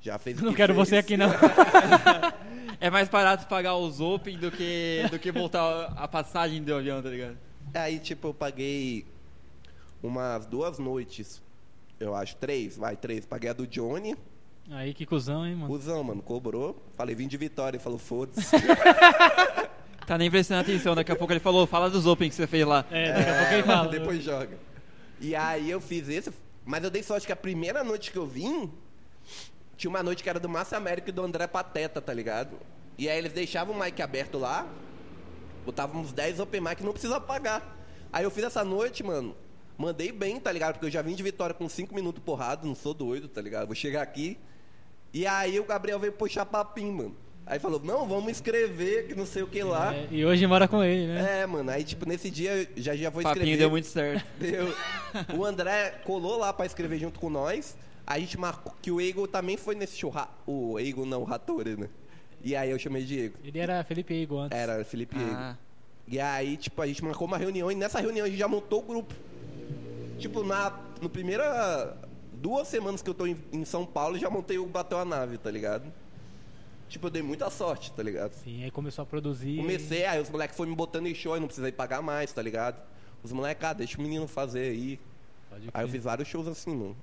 já 0.00 0.18
fez 0.18 0.40
o 0.40 0.44
Não 0.44 0.50
que 0.50 0.56
quero 0.56 0.74
fez. 0.74 0.88
você 0.88 0.96
aqui, 0.96 1.16
não. 1.16 1.28
É 2.80 2.90
mais 2.90 3.08
barato 3.08 3.46
pagar 3.46 3.76
os 3.76 4.00
Open 4.00 4.36
do 4.36 4.50
que, 4.50 5.04
do 5.12 5.16
que 5.20 5.30
voltar 5.30 5.92
a 5.96 6.08
passagem 6.08 6.60
do 6.64 6.74
avião, 6.74 7.00
tá 7.00 7.08
ligado? 7.08 7.38
Aí, 7.72 8.00
tipo, 8.00 8.26
eu 8.26 8.34
paguei 8.34 9.06
umas 10.02 10.44
duas 10.46 10.80
noites. 10.80 11.40
Eu 12.00 12.16
acho, 12.16 12.34
três, 12.34 12.76
vai, 12.76 12.96
três. 12.96 13.24
Paguei 13.24 13.50
a 13.50 13.52
do 13.52 13.64
Johnny. 13.68 14.16
Aí 14.70 14.94
que 14.94 15.04
cuzão, 15.04 15.46
hein, 15.46 15.54
mano. 15.54 15.68
Cusão, 15.68 16.02
mano, 16.04 16.22
cobrou. 16.22 16.82
Falei, 16.96 17.14
vim 17.14 17.28
de 17.28 17.36
Vitória. 17.36 17.76
Ele 17.76 17.82
falou, 17.82 17.98
foda-se. 17.98 18.56
Tá 20.06 20.18
nem 20.18 20.30
prestando 20.30 20.62
atenção, 20.62 20.94
daqui 20.94 21.12
a 21.12 21.16
pouco 21.16 21.32
ele 21.32 21.40
falou, 21.40 21.66
fala 21.66 21.88
dos 21.88 22.06
Open 22.06 22.28
que 22.28 22.34
você 22.34 22.46
fez 22.46 22.66
lá. 22.66 22.84
É, 22.90 23.12
daqui 23.12 23.30
a 23.30 23.38
pouco 23.38 23.54
ele 23.54 23.62
fala. 23.62 23.88
Depois 23.90 24.22
joga. 24.22 24.58
E 25.20 25.34
aí 25.36 25.70
eu 25.70 25.80
fiz 25.80 26.08
esse, 26.08 26.32
mas 26.64 26.82
eu 26.82 26.90
dei 26.90 27.02
sorte 27.02 27.26
que 27.26 27.32
a 27.32 27.36
primeira 27.36 27.84
noite 27.84 28.10
que 28.10 28.18
eu 28.18 28.26
vim, 28.26 28.70
tinha 29.76 29.88
uma 29.88 30.02
noite 30.02 30.22
que 30.22 30.28
era 30.28 30.40
do 30.40 30.48
Márcio 30.48 30.76
América 30.76 31.10
e 31.10 31.12
do 31.12 31.22
André 31.22 31.46
Pateta, 31.46 32.00
tá 32.00 32.12
ligado? 32.12 32.56
E 32.98 33.08
aí 33.08 33.16
eles 33.16 33.32
deixavam 33.32 33.74
o 33.76 33.80
mic 33.80 34.02
aberto 34.02 34.38
lá, 34.38 34.66
botavam 35.64 36.00
uns 36.00 36.12
10 36.12 36.40
open 36.40 36.60
mic, 36.60 36.82
não 36.82 36.92
precisa 36.92 37.20
pagar. 37.20 37.78
Aí 38.12 38.24
eu 38.24 38.30
fiz 38.30 38.44
essa 38.44 38.64
noite, 38.64 39.04
mano, 39.04 39.36
mandei 39.78 40.10
bem, 40.10 40.40
tá 40.40 40.50
ligado? 40.50 40.74
Porque 40.74 40.86
eu 40.86 40.90
já 40.90 41.00
vim 41.00 41.14
de 41.14 41.22
Vitória 41.22 41.54
com 41.54 41.68
5 41.68 41.94
minutos 41.94 42.22
porrado, 42.24 42.66
não 42.66 42.74
sou 42.74 42.92
doido, 42.92 43.28
tá 43.28 43.40
ligado? 43.40 43.66
Vou 43.66 43.76
chegar 43.76 44.02
aqui. 44.02 44.36
E 45.12 45.26
aí 45.26 45.58
o 45.60 45.64
Gabriel 45.64 45.98
veio 45.98 46.12
puxar 46.12 46.44
papinho, 46.46 46.92
mano. 46.92 47.16
Aí 47.44 47.58
falou, 47.58 47.80
não, 47.82 48.06
vamos 48.06 48.30
escrever, 48.30 49.08
que 49.08 49.14
não 49.14 49.26
sei 49.26 49.42
o 49.42 49.46
que 49.48 49.62
lá. 49.62 49.94
É, 49.94 50.06
e 50.10 50.24
hoje 50.24 50.46
mora 50.46 50.68
com 50.68 50.82
ele, 50.82 51.08
né? 51.08 51.40
É, 51.42 51.46
mano, 51.46 51.70
aí 51.70 51.82
tipo, 51.84 52.06
nesse 52.08 52.30
dia 52.30 52.68
já 52.76 52.94
já 52.94 53.10
vou 53.10 53.20
O 53.20 53.24
papinho 53.24 53.42
escrever. 53.42 53.58
deu 53.58 53.70
muito 53.70 53.88
certo. 53.88 54.24
Deu. 54.38 54.72
O 55.36 55.44
André 55.44 56.00
colou 56.04 56.38
lá 56.38 56.52
pra 56.52 56.64
escrever 56.66 56.98
junto 56.98 57.18
com 57.18 57.28
nós. 57.28 57.76
A 58.06 58.18
gente 58.18 58.38
marcou 58.38 58.72
que 58.80 58.90
o 58.90 59.00
Eagle 59.00 59.26
também 59.26 59.56
foi 59.56 59.74
nesse 59.74 59.96
show. 59.98 60.10
Ra- 60.10 60.28
O 60.46 60.78
Eagle 60.78 61.04
não, 61.04 61.22
o 61.22 61.24
Rattori, 61.24 61.76
né? 61.76 61.88
E 62.44 62.54
aí 62.56 62.70
eu 62.70 62.78
chamei 62.78 63.04
de 63.04 63.18
Eagle. 63.18 63.38
Ele 63.44 63.58
era 63.58 63.82
Felipe 63.84 64.14
Igo 64.14 64.38
antes. 64.38 64.56
Era 64.58 64.84
Felipe 64.84 65.16
Eagle. 65.16 65.34
Ah, 65.34 65.56
E 66.08 66.18
aí, 66.20 66.56
tipo, 66.56 66.80
a 66.80 66.86
gente 66.86 67.02
marcou 67.04 67.26
uma 67.26 67.38
reunião 67.38 67.70
e 67.70 67.74
nessa 67.74 68.00
reunião 68.00 68.24
a 68.24 68.28
gente 68.28 68.38
já 68.38 68.48
montou 68.48 68.80
o 68.80 68.82
grupo. 68.82 69.14
Tipo, 70.18 70.42
na 70.44 70.72
no 71.00 71.08
primeira 71.10 71.96
duas 72.42 72.66
semanas 72.68 73.00
que 73.00 73.08
eu 73.08 73.14
tô 73.14 73.24
em, 73.26 73.36
em 73.52 73.64
São 73.64 73.86
Paulo, 73.86 74.18
já 74.18 74.28
montei 74.28 74.58
o 74.58 74.66
Bateu 74.66 74.98
a 74.98 75.04
Nave, 75.04 75.38
tá 75.38 75.50
ligado? 75.50 75.90
Tipo, 76.88 77.06
eu 77.06 77.10
dei 77.10 77.22
muita 77.22 77.48
sorte, 77.48 77.92
tá 77.92 78.02
ligado? 78.02 78.32
Sim, 78.34 78.64
aí 78.64 78.70
começou 78.70 79.04
a 79.04 79.06
produzir. 79.06 79.56
Comecei, 79.56 80.04
aí 80.04 80.20
os 80.20 80.28
moleques 80.28 80.56
foram 80.56 80.70
me 80.70 80.76
botando 80.76 81.06
em 81.06 81.14
show 81.14 81.36
e 81.36 81.40
não 81.40 81.46
precisei 81.46 81.72
pagar 81.72 82.02
mais, 82.02 82.32
tá 82.32 82.42
ligado? 82.42 82.82
Os 83.22 83.32
moleques, 83.32 83.64
ah, 83.64 83.72
deixa 83.72 83.96
o 83.98 84.02
menino 84.02 84.26
fazer 84.26 84.70
aí. 84.72 85.00
Aí 85.72 85.84
eu 85.84 85.88
fiz 85.88 86.02
vários 86.04 86.28
shows 86.28 86.46
assim, 86.48 86.74
mano. 86.74 86.96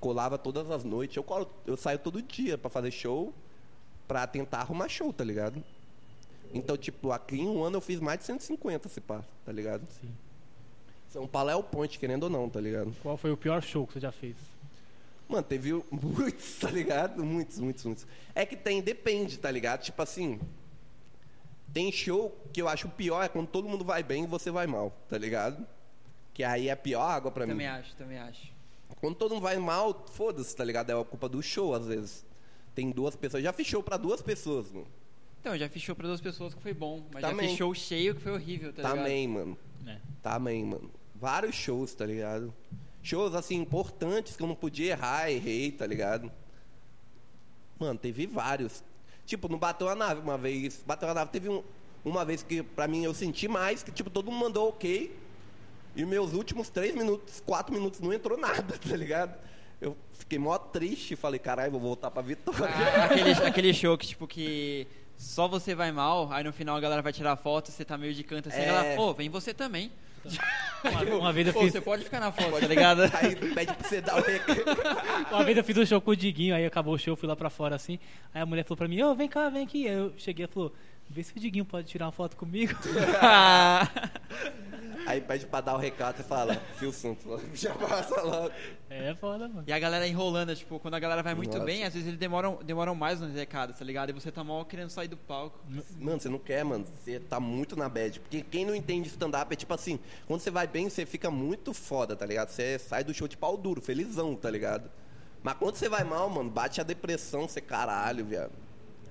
Colava 0.00 0.38
todas 0.38 0.70
as 0.70 0.84
noites. 0.84 1.16
Eu, 1.16 1.24
colo- 1.24 1.50
eu 1.66 1.76
saio 1.76 1.98
todo 1.98 2.22
dia 2.22 2.56
pra 2.56 2.70
fazer 2.70 2.90
show, 2.92 3.34
pra 4.06 4.26
tentar 4.26 4.60
arrumar 4.60 4.88
show, 4.88 5.12
tá 5.12 5.24
ligado? 5.24 5.62
Então, 6.54 6.76
tipo, 6.76 7.10
aqui 7.10 7.40
em 7.40 7.48
um 7.48 7.62
ano 7.64 7.76
eu 7.76 7.80
fiz 7.80 8.00
mais 8.00 8.20
de 8.20 8.24
150, 8.26 8.88
se 8.88 9.00
pá, 9.02 9.22
tá 9.44 9.52
ligado? 9.52 9.84
Sim. 10.00 10.08
São 11.10 11.26
Paulo 11.26 11.50
é 11.50 11.56
o 11.56 11.62
ponte, 11.62 11.98
querendo 11.98 12.24
ou 12.24 12.30
não, 12.30 12.48
tá 12.48 12.60
ligado? 12.60 12.94
Qual 13.02 13.16
foi 13.16 13.32
o 13.32 13.36
pior 13.36 13.62
show 13.62 13.86
que 13.86 13.94
você 13.94 14.00
já 14.00 14.12
fez? 14.12 14.36
Mano, 15.28 15.42
teve 15.42 15.72
muitos, 15.90 16.58
tá 16.58 16.70
ligado? 16.70 17.24
Muitos, 17.24 17.58
muitos, 17.58 17.84
muitos. 17.84 18.06
É 18.34 18.44
que 18.44 18.56
tem, 18.56 18.82
depende, 18.82 19.38
tá 19.38 19.50
ligado? 19.50 19.82
Tipo 19.82 20.02
assim, 20.02 20.38
tem 21.72 21.90
show 21.90 22.36
que 22.52 22.60
eu 22.60 22.68
acho 22.68 22.86
o 22.88 22.90
pior 22.90 23.22
é 23.22 23.28
quando 23.28 23.48
todo 23.48 23.68
mundo 23.68 23.84
vai 23.84 24.02
bem 24.02 24.24
e 24.24 24.26
você 24.26 24.50
vai 24.50 24.66
mal, 24.66 24.92
tá 25.08 25.16
ligado? 25.18 25.66
Que 26.34 26.44
aí 26.44 26.68
é 26.68 26.72
a 26.72 26.76
pior 26.76 27.02
água 27.02 27.30
pra 27.30 27.46
mim. 27.46 27.52
também 27.52 27.66
acho, 27.66 27.94
também 27.96 28.18
acho. 28.18 28.52
Quando 29.00 29.14
todo 29.16 29.32
mundo 29.34 29.42
vai 29.42 29.56
mal, 29.58 30.06
foda-se, 30.12 30.54
tá 30.54 30.64
ligado? 30.64 30.90
É 30.90 31.00
a 31.00 31.04
culpa 31.04 31.28
do 31.28 31.42
show, 31.42 31.74
às 31.74 31.86
vezes. 31.86 32.24
Tem 32.74 32.90
duas 32.90 33.14
pessoas. 33.16 33.42
Já 33.42 33.52
fiz 33.52 33.66
show 33.66 33.82
pra 33.82 33.96
duas 33.96 34.20
pessoas, 34.22 34.70
mano. 34.72 34.86
Então, 35.40 35.56
já 35.56 35.68
show 35.76 35.94
pra 35.94 36.06
duas 36.06 36.20
pessoas 36.20 36.52
que 36.52 36.60
foi 36.60 36.74
bom, 36.74 37.04
mas 37.12 37.22
já 37.22 37.30
Também. 37.30 37.48
fiz 37.48 37.58
show 37.58 37.72
cheio 37.74 38.14
que 38.14 38.20
foi 38.20 38.32
horrível, 38.32 38.72
tá 38.72 38.82
ligado? 38.82 38.96
Também, 38.96 39.28
mano. 39.28 39.58
É. 39.86 39.98
Também, 40.22 40.64
mano. 40.64 40.90
Vários 41.20 41.54
shows, 41.54 41.94
tá 41.94 42.04
ligado? 42.06 42.54
Shows, 43.02 43.34
assim, 43.34 43.56
importantes 43.56 44.36
que 44.36 44.42
eu 44.42 44.46
não 44.46 44.54
podia 44.54 44.92
errar, 44.92 45.30
errei, 45.30 45.72
tá 45.72 45.86
ligado? 45.86 46.30
Mano, 47.78 47.98
teve 47.98 48.26
vários. 48.26 48.82
Tipo, 49.24 49.48
não 49.48 49.58
bateu 49.58 49.88
a 49.88 49.94
nave 49.94 50.20
uma 50.20 50.36
vez. 50.38 50.82
Bateu 50.86 51.08
a 51.08 51.14
nave, 51.14 51.30
teve 51.30 51.48
um, 51.48 51.62
uma 52.04 52.24
vez 52.24 52.42
que 52.42 52.62
pra 52.62 52.86
mim 52.88 53.04
eu 53.04 53.14
senti 53.14 53.48
mais, 53.48 53.82
que 53.82 53.90
tipo, 53.90 54.10
todo 54.10 54.30
mundo 54.30 54.40
mandou 54.44 54.68
ok. 54.68 55.16
E 55.96 56.04
meus 56.04 56.32
últimos 56.32 56.68
três 56.68 56.94
minutos, 56.94 57.42
quatro 57.44 57.72
minutos 57.72 58.00
não 58.00 58.12
entrou 58.12 58.38
nada, 58.38 58.78
tá 58.78 58.96
ligado? 58.96 59.34
Eu 59.80 59.96
fiquei 60.12 60.38
mó 60.38 60.56
triste, 60.58 61.14
falei, 61.16 61.38
caralho, 61.38 61.70
vou 61.72 61.80
voltar 61.80 62.10
pra 62.10 62.20
Vitória. 62.22 62.66
Ah, 62.68 63.04
aquele, 63.04 63.30
aquele 63.32 63.74
show 63.74 63.96
que, 63.96 64.08
tipo, 64.08 64.26
que 64.26 64.86
só 65.16 65.46
você 65.48 65.74
vai 65.74 65.90
mal, 65.92 66.30
aí 66.32 66.42
no 66.44 66.52
final 66.52 66.76
a 66.76 66.80
galera 66.80 67.00
vai 67.02 67.12
tirar 67.12 67.36
foto, 67.36 67.70
você 67.70 67.84
tá 67.84 67.96
meio 67.96 68.12
de 68.12 68.22
canto 68.24 68.48
assim, 68.48 68.58
É. 68.58 68.68
a 68.68 68.72
galera, 68.72 68.96
pô, 68.96 69.14
vem 69.14 69.28
você 69.28 69.54
também. 69.54 69.90
Uma, 70.84 71.16
uma 71.16 71.32
vez 71.32 71.46
eu 71.46 71.52
Pô, 71.52 71.60
fiz, 71.60 71.72
você 71.72 71.80
pode 71.80 72.04
ficar 72.04 72.20
na 72.20 72.30
foto, 72.30 72.60
tá 72.60 72.66
ligado? 72.66 73.02
Aí 73.14 73.34
pede 73.34 73.74
pra 73.74 73.88
você 73.88 74.00
dar 74.00 74.16
o 74.16 74.22
recado. 74.22 74.62
uma 75.32 75.44
vez 75.44 75.56
eu 75.56 75.64
fiz 75.64 75.76
um 75.76 75.86
show 75.86 76.00
com 76.00 76.12
o 76.12 76.16
Diguinho, 76.16 76.54
aí 76.54 76.64
acabou 76.64 76.94
o 76.94 76.98
show, 76.98 77.16
fui 77.16 77.28
lá 77.28 77.34
pra 77.34 77.50
fora 77.50 77.74
assim. 77.74 77.98
Aí 78.32 78.40
a 78.40 78.46
mulher 78.46 78.64
falou 78.64 78.76
pra 78.76 78.88
mim, 78.88 79.02
ô, 79.02 79.14
vem 79.14 79.28
cá, 79.28 79.48
vem 79.48 79.64
aqui. 79.64 79.88
Aí 79.88 79.94
eu 79.94 80.12
cheguei 80.16 80.44
e 80.44 80.48
falou, 80.48 80.72
vê 81.08 81.22
se 81.22 81.36
o 81.36 81.40
Diguinho 81.40 81.64
pode 81.64 81.88
tirar 81.88 82.06
uma 82.06 82.12
foto 82.12 82.36
comigo. 82.36 82.74
Aí 85.08 85.22
pede 85.22 85.46
pra 85.46 85.62
dar 85.62 85.74
o 85.74 85.78
recado, 85.78 86.18
você 86.18 86.22
fala, 86.22 86.54
Fio 86.76 86.92
Santos, 86.92 87.40
já 87.58 87.74
passa 87.74 88.20
logo. 88.20 88.52
É 88.90 89.14
foda, 89.14 89.48
mano. 89.48 89.64
E 89.66 89.72
a 89.72 89.78
galera 89.78 90.06
enrolando, 90.06 90.54
tipo, 90.54 90.78
quando 90.78 90.92
a 90.92 90.98
galera 90.98 91.22
vai 91.22 91.34
muito 91.34 91.54
Nossa. 91.54 91.64
bem, 91.64 91.82
às 91.82 91.94
vezes 91.94 92.08
eles 92.08 92.20
demoram, 92.20 92.58
demoram 92.62 92.94
mais 92.94 93.18
nos 93.18 93.32
recados, 93.32 93.78
tá 93.78 93.84
ligado? 93.86 94.10
E 94.10 94.12
você 94.12 94.30
tá 94.30 94.44
mal 94.44 94.62
querendo 94.66 94.90
sair 94.90 95.08
do 95.08 95.16
palco. 95.16 95.58
Mano, 95.98 96.20
você 96.20 96.28
não 96.28 96.38
quer, 96.38 96.62
mano. 96.62 96.84
Você 96.84 97.18
tá 97.20 97.40
muito 97.40 97.74
na 97.74 97.88
bad. 97.88 98.20
Porque 98.20 98.42
quem 98.42 98.66
não 98.66 98.74
entende 98.74 99.08
stand-up 99.08 99.50
é 99.50 99.56
tipo 99.56 99.72
assim, 99.72 99.98
quando 100.26 100.40
você 100.40 100.50
vai 100.50 100.66
bem, 100.66 100.90
você 100.90 101.06
fica 101.06 101.30
muito 101.30 101.72
foda, 101.72 102.14
tá 102.14 102.26
ligado? 102.26 102.50
Você 102.50 102.78
sai 102.78 103.02
do 103.02 103.14
show 103.14 103.26
de 103.26 103.36
pau 103.38 103.56
duro, 103.56 103.80
felizão, 103.80 104.36
tá 104.36 104.50
ligado? 104.50 104.90
Mas 105.42 105.54
quando 105.54 105.76
você 105.76 105.88
vai 105.88 106.04
mal, 106.04 106.28
mano, 106.28 106.50
bate 106.50 106.82
a 106.82 106.84
depressão, 106.84 107.48
você 107.48 107.62
caralho, 107.62 108.26
viado. 108.26 108.52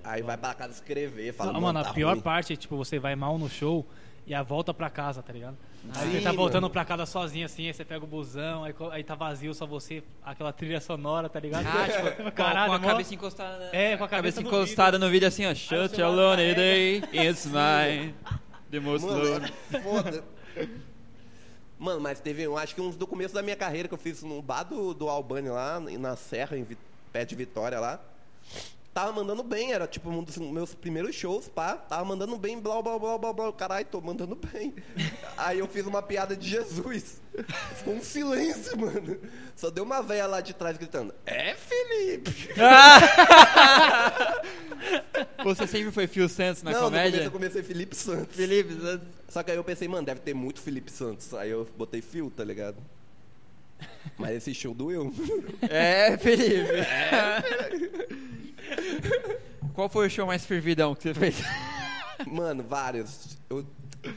Aí 0.04 0.22
vai 0.22 0.36
pra 0.36 0.54
casa 0.54 0.74
escrever, 0.74 1.34
fala, 1.34 1.52
Não, 1.52 1.60
mano, 1.60 1.74
mano, 1.74 1.84
tá 1.84 1.90
a 1.90 1.94
pior 1.94 2.12
ruim. 2.12 2.20
parte 2.22 2.52
é, 2.52 2.56
tipo, 2.56 2.76
você 2.76 3.00
vai 3.00 3.16
mal 3.16 3.36
no 3.36 3.48
show 3.48 3.84
e 4.28 4.34
a 4.34 4.42
volta 4.42 4.72
pra 4.74 4.88
casa, 4.90 5.22
tá 5.22 5.32
ligado? 5.32 5.56
Aí 5.94 6.06
Sim, 6.06 6.12
você 6.18 6.20
tá 6.20 6.32
voltando 6.32 6.62
mano. 6.64 6.72
pra 6.72 6.84
casa 6.84 7.06
sozinho, 7.06 7.46
assim, 7.46 7.66
aí 7.66 7.72
você 7.72 7.84
pega 7.84 8.04
o 8.04 8.06
busão, 8.06 8.62
aí, 8.62 8.74
aí 8.92 9.02
tá 9.02 9.14
vazio 9.14 9.54
só 9.54 9.66
você, 9.66 10.02
aquela 10.22 10.52
trilha 10.52 10.80
sonora, 10.80 11.28
tá 11.28 11.40
ligado? 11.40 11.66
Ah, 11.66 11.88
tipo, 11.88 12.22
com, 12.24 12.30
Caralho, 12.36 12.68
com 12.70 12.76
a 12.76 12.78
mó- 12.78 12.86
cabeça 12.86 13.14
encostada. 13.14 13.58
na- 13.58 13.74
É, 13.76 13.96
com 13.96 14.04
a 14.04 14.08
cabeça 14.08 14.40
no 14.42 14.46
encostada 14.48 14.98
no 14.98 15.08
vídeo 15.08 15.26
assim, 15.26 15.46
ó. 15.46 15.54
Shut 15.54 15.98
your 15.98 16.10
lonely 16.14 16.54
day, 16.54 16.98
it's 17.12 17.46
mine. 17.46 18.14
The 18.70 18.80
most 18.80 19.06
Mano, 19.06 19.18
lonely. 19.24 19.52
é 19.72 19.80
foda. 19.80 20.24
Mano, 21.78 22.00
mas 22.00 22.20
teve, 22.20 22.42
eu 22.42 22.58
acho 22.58 22.74
que 22.74 22.80
uns 22.80 22.96
do 22.96 23.06
começo 23.06 23.32
da 23.32 23.40
minha 23.42 23.56
carreira 23.56 23.88
que 23.88 23.94
eu 23.94 23.98
fiz 23.98 24.22
no 24.22 24.42
bar 24.42 24.64
do, 24.64 24.92
do 24.92 25.08
Albani 25.08 25.48
lá, 25.48 25.78
na 25.80 26.16
Serra, 26.16 26.58
em 26.58 26.66
perto 27.12 27.30
de 27.30 27.36
Vitória 27.36 27.78
lá. 27.80 28.00
Tava 28.98 29.12
mandando 29.12 29.44
bem, 29.44 29.72
era 29.72 29.86
tipo 29.86 30.10
um 30.10 30.24
dos 30.24 30.36
meus 30.38 30.74
primeiros 30.74 31.14
shows, 31.14 31.48
pá. 31.48 31.76
Tava 31.76 32.04
mandando 32.04 32.36
bem, 32.36 32.58
blá, 32.58 32.82
blá, 32.82 32.98
blá, 32.98 33.16
blá, 33.16 33.32
blá. 33.32 33.52
Caralho, 33.52 33.86
tô 33.86 34.00
mandando 34.00 34.34
bem. 34.34 34.74
Aí 35.38 35.60
eu 35.60 35.68
fiz 35.68 35.86
uma 35.86 36.02
piada 36.02 36.36
de 36.36 36.48
Jesus. 36.48 37.20
Ficou 37.76 37.94
um 37.94 38.02
silêncio, 38.02 38.76
mano. 38.76 39.16
Só 39.54 39.70
deu 39.70 39.84
uma 39.84 40.02
véia 40.02 40.26
lá 40.26 40.40
de 40.40 40.52
trás 40.52 40.76
gritando, 40.76 41.14
é, 41.24 41.54
Felipe? 41.54 42.48
Você 45.44 45.68
sempre 45.68 45.92
foi 45.92 46.08
Phil 46.08 46.28
Santos 46.28 46.64
na 46.64 46.72
Não, 46.72 46.80
no 46.80 46.84
comédia? 46.86 47.12
começo 47.12 47.28
eu 47.28 47.30
comecei 47.30 47.62
Felipe 47.62 47.94
Santos. 47.94 48.34
Felipe 48.34 48.74
Santos. 48.80 49.06
Só 49.28 49.44
que 49.44 49.52
aí 49.52 49.56
eu 49.56 49.62
pensei, 49.62 49.86
mano, 49.86 50.04
deve 50.04 50.22
ter 50.22 50.34
muito 50.34 50.60
Felipe 50.60 50.90
Santos. 50.90 51.32
Aí 51.34 51.50
eu 51.50 51.68
botei 51.78 52.02
fio, 52.02 52.32
tá 52.36 52.42
ligado? 52.42 52.78
Mas 54.18 54.38
esse 54.38 54.52
show 54.52 54.74
doeu. 54.74 55.14
É, 55.62 56.18
Felipe. 56.18 56.72
Qual 59.74 59.88
foi 59.88 60.06
o 60.06 60.10
show 60.10 60.26
mais 60.26 60.44
fervidão 60.44 60.94
que 60.94 61.02
você 61.02 61.14
fez? 61.14 61.42
Mano, 62.26 62.62
vários. 62.62 63.38
Eu, 63.48 63.64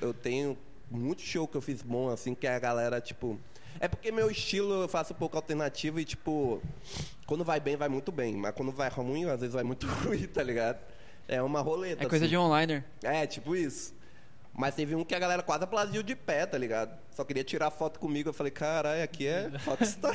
eu 0.02 0.14
tenho 0.14 0.58
muito 0.90 1.22
show 1.22 1.48
que 1.48 1.56
eu 1.56 1.62
fiz 1.62 1.82
bom, 1.82 2.10
assim, 2.10 2.34
que 2.34 2.48
a 2.48 2.60
galera, 2.60 3.00
tipo. 3.00 3.40
É 3.80 3.88
porque 3.88 4.12
meu 4.12 4.30
estilo 4.30 4.84
eu 4.84 4.88
faço 4.88 5.14
um 5.14 5.16
pouco 5.16 5.36
alternativo 5.36 6.00
e, 6.00 6.06
tipo, 6.06 6.62
quando 7.26 7.44
vai 7.44 7.60
bem, 7.60 7.76
vai 7.76 7.90
muito 7.90 8.12
bem. 8.12 8.36
Mas 8.36 8.54
quando 8.54 8.72
vai 8.72 8.90
ruim, 8.90 9.26
às 9.30 9.40
vezes 9.40 9.54
vai 9.54 9.64
muito 9.64 9.88
ruim, 10.04 10.28
tá 10.28 10.44
ligado? 10.44 10.80
É 11.28 11.42
uma 11.42 11.62
roleta. 11.62 12.04
É 12.04 12.08
coisa 12.08 12.26
assim. 12.26 12.30
de 12.32 12.38
onliner. 12.38 12.84
É, 13.04 13.26
tipo 13.26 13.56
isso. 13.56 13.94
Mas 14.54 14.76
teve 14.76 14.96
um 14.96 15.04
que 15.04 15.16
a 15.16 15.20
galera 15.20 15.42
quase 15.42 15.64
aplaudiu 15.64 16.04
de 16.04 16.14
pé, 16.14 16.46
tá 16.46 16.58
ligado? 16.58 16.92
Só 17.16 17.24
queria 17.24 17.44
tirar 17.44 17.72
foto 17.72 18.00
comigo. 18.00 18.30
Eu 18.30 18.34
falei, 18.34 18.52
caralho, 18.52 19.02
aqui 19.02 19.28
é 19.28 19.50
rockstar. 19.66 20.14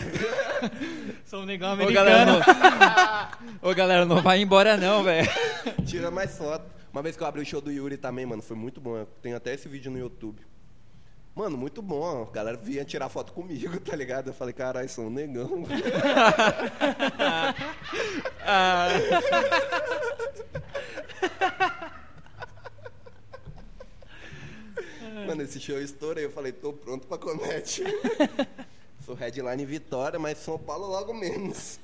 Sou 1.25 1.43
um 1.43 1.47
negão 1.47 1.73
Ô 1.73 1.93
galera, 1.93 2.33
americano. 2.33 3.36
Ô 3.67 3.75
galera, 3.75 4.05
não 4.05 4.23
vai 4.23 4.41
embora 4.41 4.77
não, 4.77 5.03
velho. 5.03 5.29
Tira 5.85 6.09
mais 6.09 6.39
foto. 6.39 6.65
Uma 6.93 7.03
vez 7.03 7.17
que 7.17 7.23
eu 7.25 7.27
abri 7.27 7.43
o 7.43 7.45
show 7.45 7.61
do 7.61 7.73
Yuri 7.73 7.97
também, 7.97 8.25
mano, 8.25 8.41
foi 8.41 8.57
muito 8.57 8.81
bom. 8.81 8.97
Eu 8.97 9.07
tenho 9.21 9.37
até 9.37 9.53
esse 9.53 9.69
vídeo 9.69 9.91
no 9.91 9.99
YouTube. 9.99 10.41
Mano, 11.35 11.59
muito 11.59 11.83
bom. 11.83 12.23
A 12.23 12.33
galera 12.33 12.57
vinha 12.57 12.85
tirar 12.85 13.09
foto 13.09 13.33
comigo, 13.33 13.77
tá 13.83 13.97
ligado? 13.97 14.29
Eu 14.29 14.35
falei, 14.35 14.55
caralho, 14.55 14.89
sou 14.89 15.07
um 15.07 15.11
negão. 15.11 15.65
Ah, 18.41 18.89
Mano, 25.27 25.43
esse 25.43 25.59
show 25.59 25.75
eu 25.75 25.83
estourei. 25.83 26.25
Eu 26.25 26.31
falei, 26.31 26.53
tô 26.53 26.73
pronto 26.73 27.09
pra 27.09 27.19
comédia. 27.19 27.85
sou 29.05 29.17
headline 29.17 29.67
Vitória, 29.67 30.21
mas 30.21 30.39
São 30.39 30.57
Paulo 30.57 30.87
logo 30.87 31.13
menos. 31.13 31.81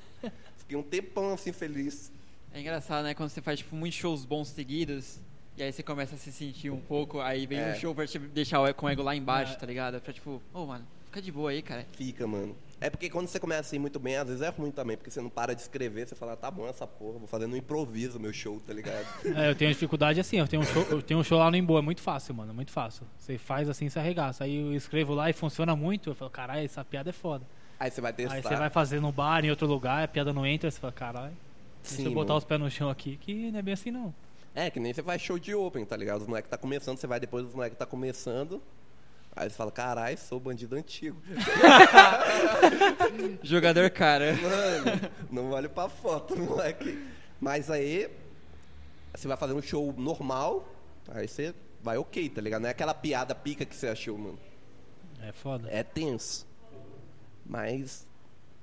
Fiquei 0.63 0.77
um 0.77 0.83
tempão 0.83 1.33
assim 1.33 1.51
feliz. 1.51 2.11
é 2.53 2.59
engraçado, 2.59 3.03
né? 3.03 3.13
Quando 3.13 3.29
você 3.29 3.41
faz 3.41 3.59
tipo 3.59 3.75
muitos 3.75 3.97
shows 3.97 4.25
bons 4.25 4.47
seguidos, 4.49 5.19
e 5.57 5.63
aí 5.63 5.71
você 5.71 5.81
começa 5.83 6.15
a 6.15 6.17
se 6.17 6.31
sentir 6.31 6.69
um 6.69 6.79
pouco, 6.79 7.19
aí 7.19 7.45
vem 7.45 7.59
É. 7.59 7.71
um 7.71 7.75
show 7.75 7.93
pra 7.95 8.05
te 8.07 8.17
deixar 8.19 8.61
o- 8.61 8.73
com 8.75 8.85
o 8.85 8.89
ego 8.89 9.01
lá 9.01 9.15
embaixo, 9.15 9.53
É. 9.53 9.55
tá 9.55 9.65
ligado? 9.65 9.99
Pra 10.01 10.13
tipo, 10.13 10.41
ô 10.53 10.65
mano, 10.65 10.85
fica 11.05 11.21
de 11.21 11.31
boa 11.31 11.49
aí, 11.51 11.61
cara. 11.61 11.85
Fica, 11.93 12.25
mano. 12.27 12.55
É 12.79 12.89
porque 12.89 13.09
quando 13.09 13.27
você 13.27 13.39
começa 13.39 13.73
a 13.73 13.75
ir 13.75 13.79
muito 13.79 13.97
bem, 13.97 14.17
às 14.17 14.27
vezes 14.27 14.41
é 14.41 14.49
ruim 14.49 14.69
também, 14.69 14.97
porque 14.97 15.09
você 15.09 15.21
não 15.21 15.29
para 15.29 15.55
de 15.55 15.61
escrever, 15.61 16.05
você 16.07 16.15
fala, 16.15 16.35
tá 16.35 16.51
bom 16.51 16.67
essa 16.67 16.85
porra, 16.85 17.17
vou 17.17 17.27
fazendo 17.27 17.53
um 17.53 17.57
improviso 17.57 18.19
meu 18.19 18.33
show, 18.33 18.59
tá 18.59 18.73
ligado? 18.73 19.05
É, 19.47 19.49
eu 19.49 19.55
tenho 19.55 19.71
dificuldade 19.71 20.19
assim, 20.19 20.37
eu 20.37 20.47
tenho, 20.47 20.61
um 20.61 20.65
show, 20.65 20.83
eu 20.91 21.01
tenho 21.01 21.19
um 21.19 21.23
show 21.23 21.39
lá 21.39 21.49
no 21.49 21.55
Emboa, 21.57 21.79
é 21.79 21.81
muito 21.81 22.01
fácil, 22.01 22.35
mano, 22.35 22.51
é 22.51 22.53
muito 22.53 22.71
fácil. 22.71 23.07
Você 23.17 23.37
faz 23.37 23.67
assim, 23.69 23.89
você 23.89 23.97
arregaça. 23.99 24.43
Aí 24.43 24.55
eu 24.57 24.73
escrevo 24.75 25.13
lá 25.13 25.29
e 25.29 25.33
funciona 25.33 25.75
muito, 25.75 26.09
eu 26.09 26.15
falo, 26.15 26.29
caralho, 26.29 26.65
essa 26.65 26.83
piada 26.83 27.09
é 27.09 27.13
foda. 27.13 27.45
Aí 27.83 27.91
você 27.91 27.99
vai 27.99 28.13
testar. 28.13 28.35
Aí 28.35 28.41
você 28.41 28.55
vai 28.55 28.69
fazer 28.69 29.01
no 29.01 29.11
bar, 29.11 29.43
em 29.43 29.49
outro 29.49 29.67
lugar, 29.67 30.05
a 30.05 30.07
piada 30.07 30.31
não 30.31 30.45
entra, 30.45 30.71
você 30.71 30.79
fala, 30.79 30.93
caralho, 30.93 31.37
deixa 31.81 31.97
Sim, 31.97 32.05
eu 32.05 32.13
botar 32.13 32.33
os 32.33 32.45
pés 32.45 32.57
no 32.57 32.71
chão 32.71 32.89
aqui, 32.89 33.17
que 33.17 33.51
não 33.51 33.59
é 33.59 33.61
bem 33.61 33.73
assim 33.73 33.91
não. 33.91 34.15
É, 34.55 34.69
que 34.71 34.79
nem 34.79 34.93
você 34.93 35.03
faz 35.03 35.21
show 35.21 35.37
de 35.37 35.53
open, 35.53 35.83
tá 35.83 35.97
ligado? 35.97 36.21
Os 36.21 36.27
moleques 36.27 36.49
tá 36.49 36.57
começando, 36.57 36.97
você 36.97 37.05
vai 37.07 37.19
depois 37.19 37.43
dos 37.43 37.53
moleques 37.53 37.77
tá 37.77 37.85
começando. 37.85 38.63
Aí 39.35 39.49
você 39.49 39.55
fala, 39.57 39.69
caralho, 39.69 40.17
sou 40.17 40.39
bandido 40.39 40.77
antigo. 40.77 41.21
Jogador 43.43 43.89
cara. 43.89 44.33
Mano, 44.33 45.11
não 45.29 45.51
olho 45.51 45.69
pra 45.69 45.89
foto, 45.89 46.37
moleque. 46.37 47.05
Mas 47.41 47.69
aí, 47.69 48.09
você 49.13 49.27
vai 49.27 49.35
fazer 49.35 49.51
um 49.51 49.61
show 49.61 49.93
normal, 49.97 50.65
aí 51.09 51.27
você 51.27 51.53
vai 51.81 51.97
ok, 51.97 52.29
tá 52.29 52.39
ligado? 52.39 52.61
Não 52.61 52.69
é 52.69 52.71
aquela 52.71 52.93
piada 52.93 53.35
pica 53.35 53.65
que 53.65 53.75
você 53.75 53.89
achou, 53.89 54.17
mano. 54.17 54.39
É 55.21 55.33
foda. 55.33 55.67
É 55.69 55.83
tenso. 55.83 56.52
Mas, 57.45 58.07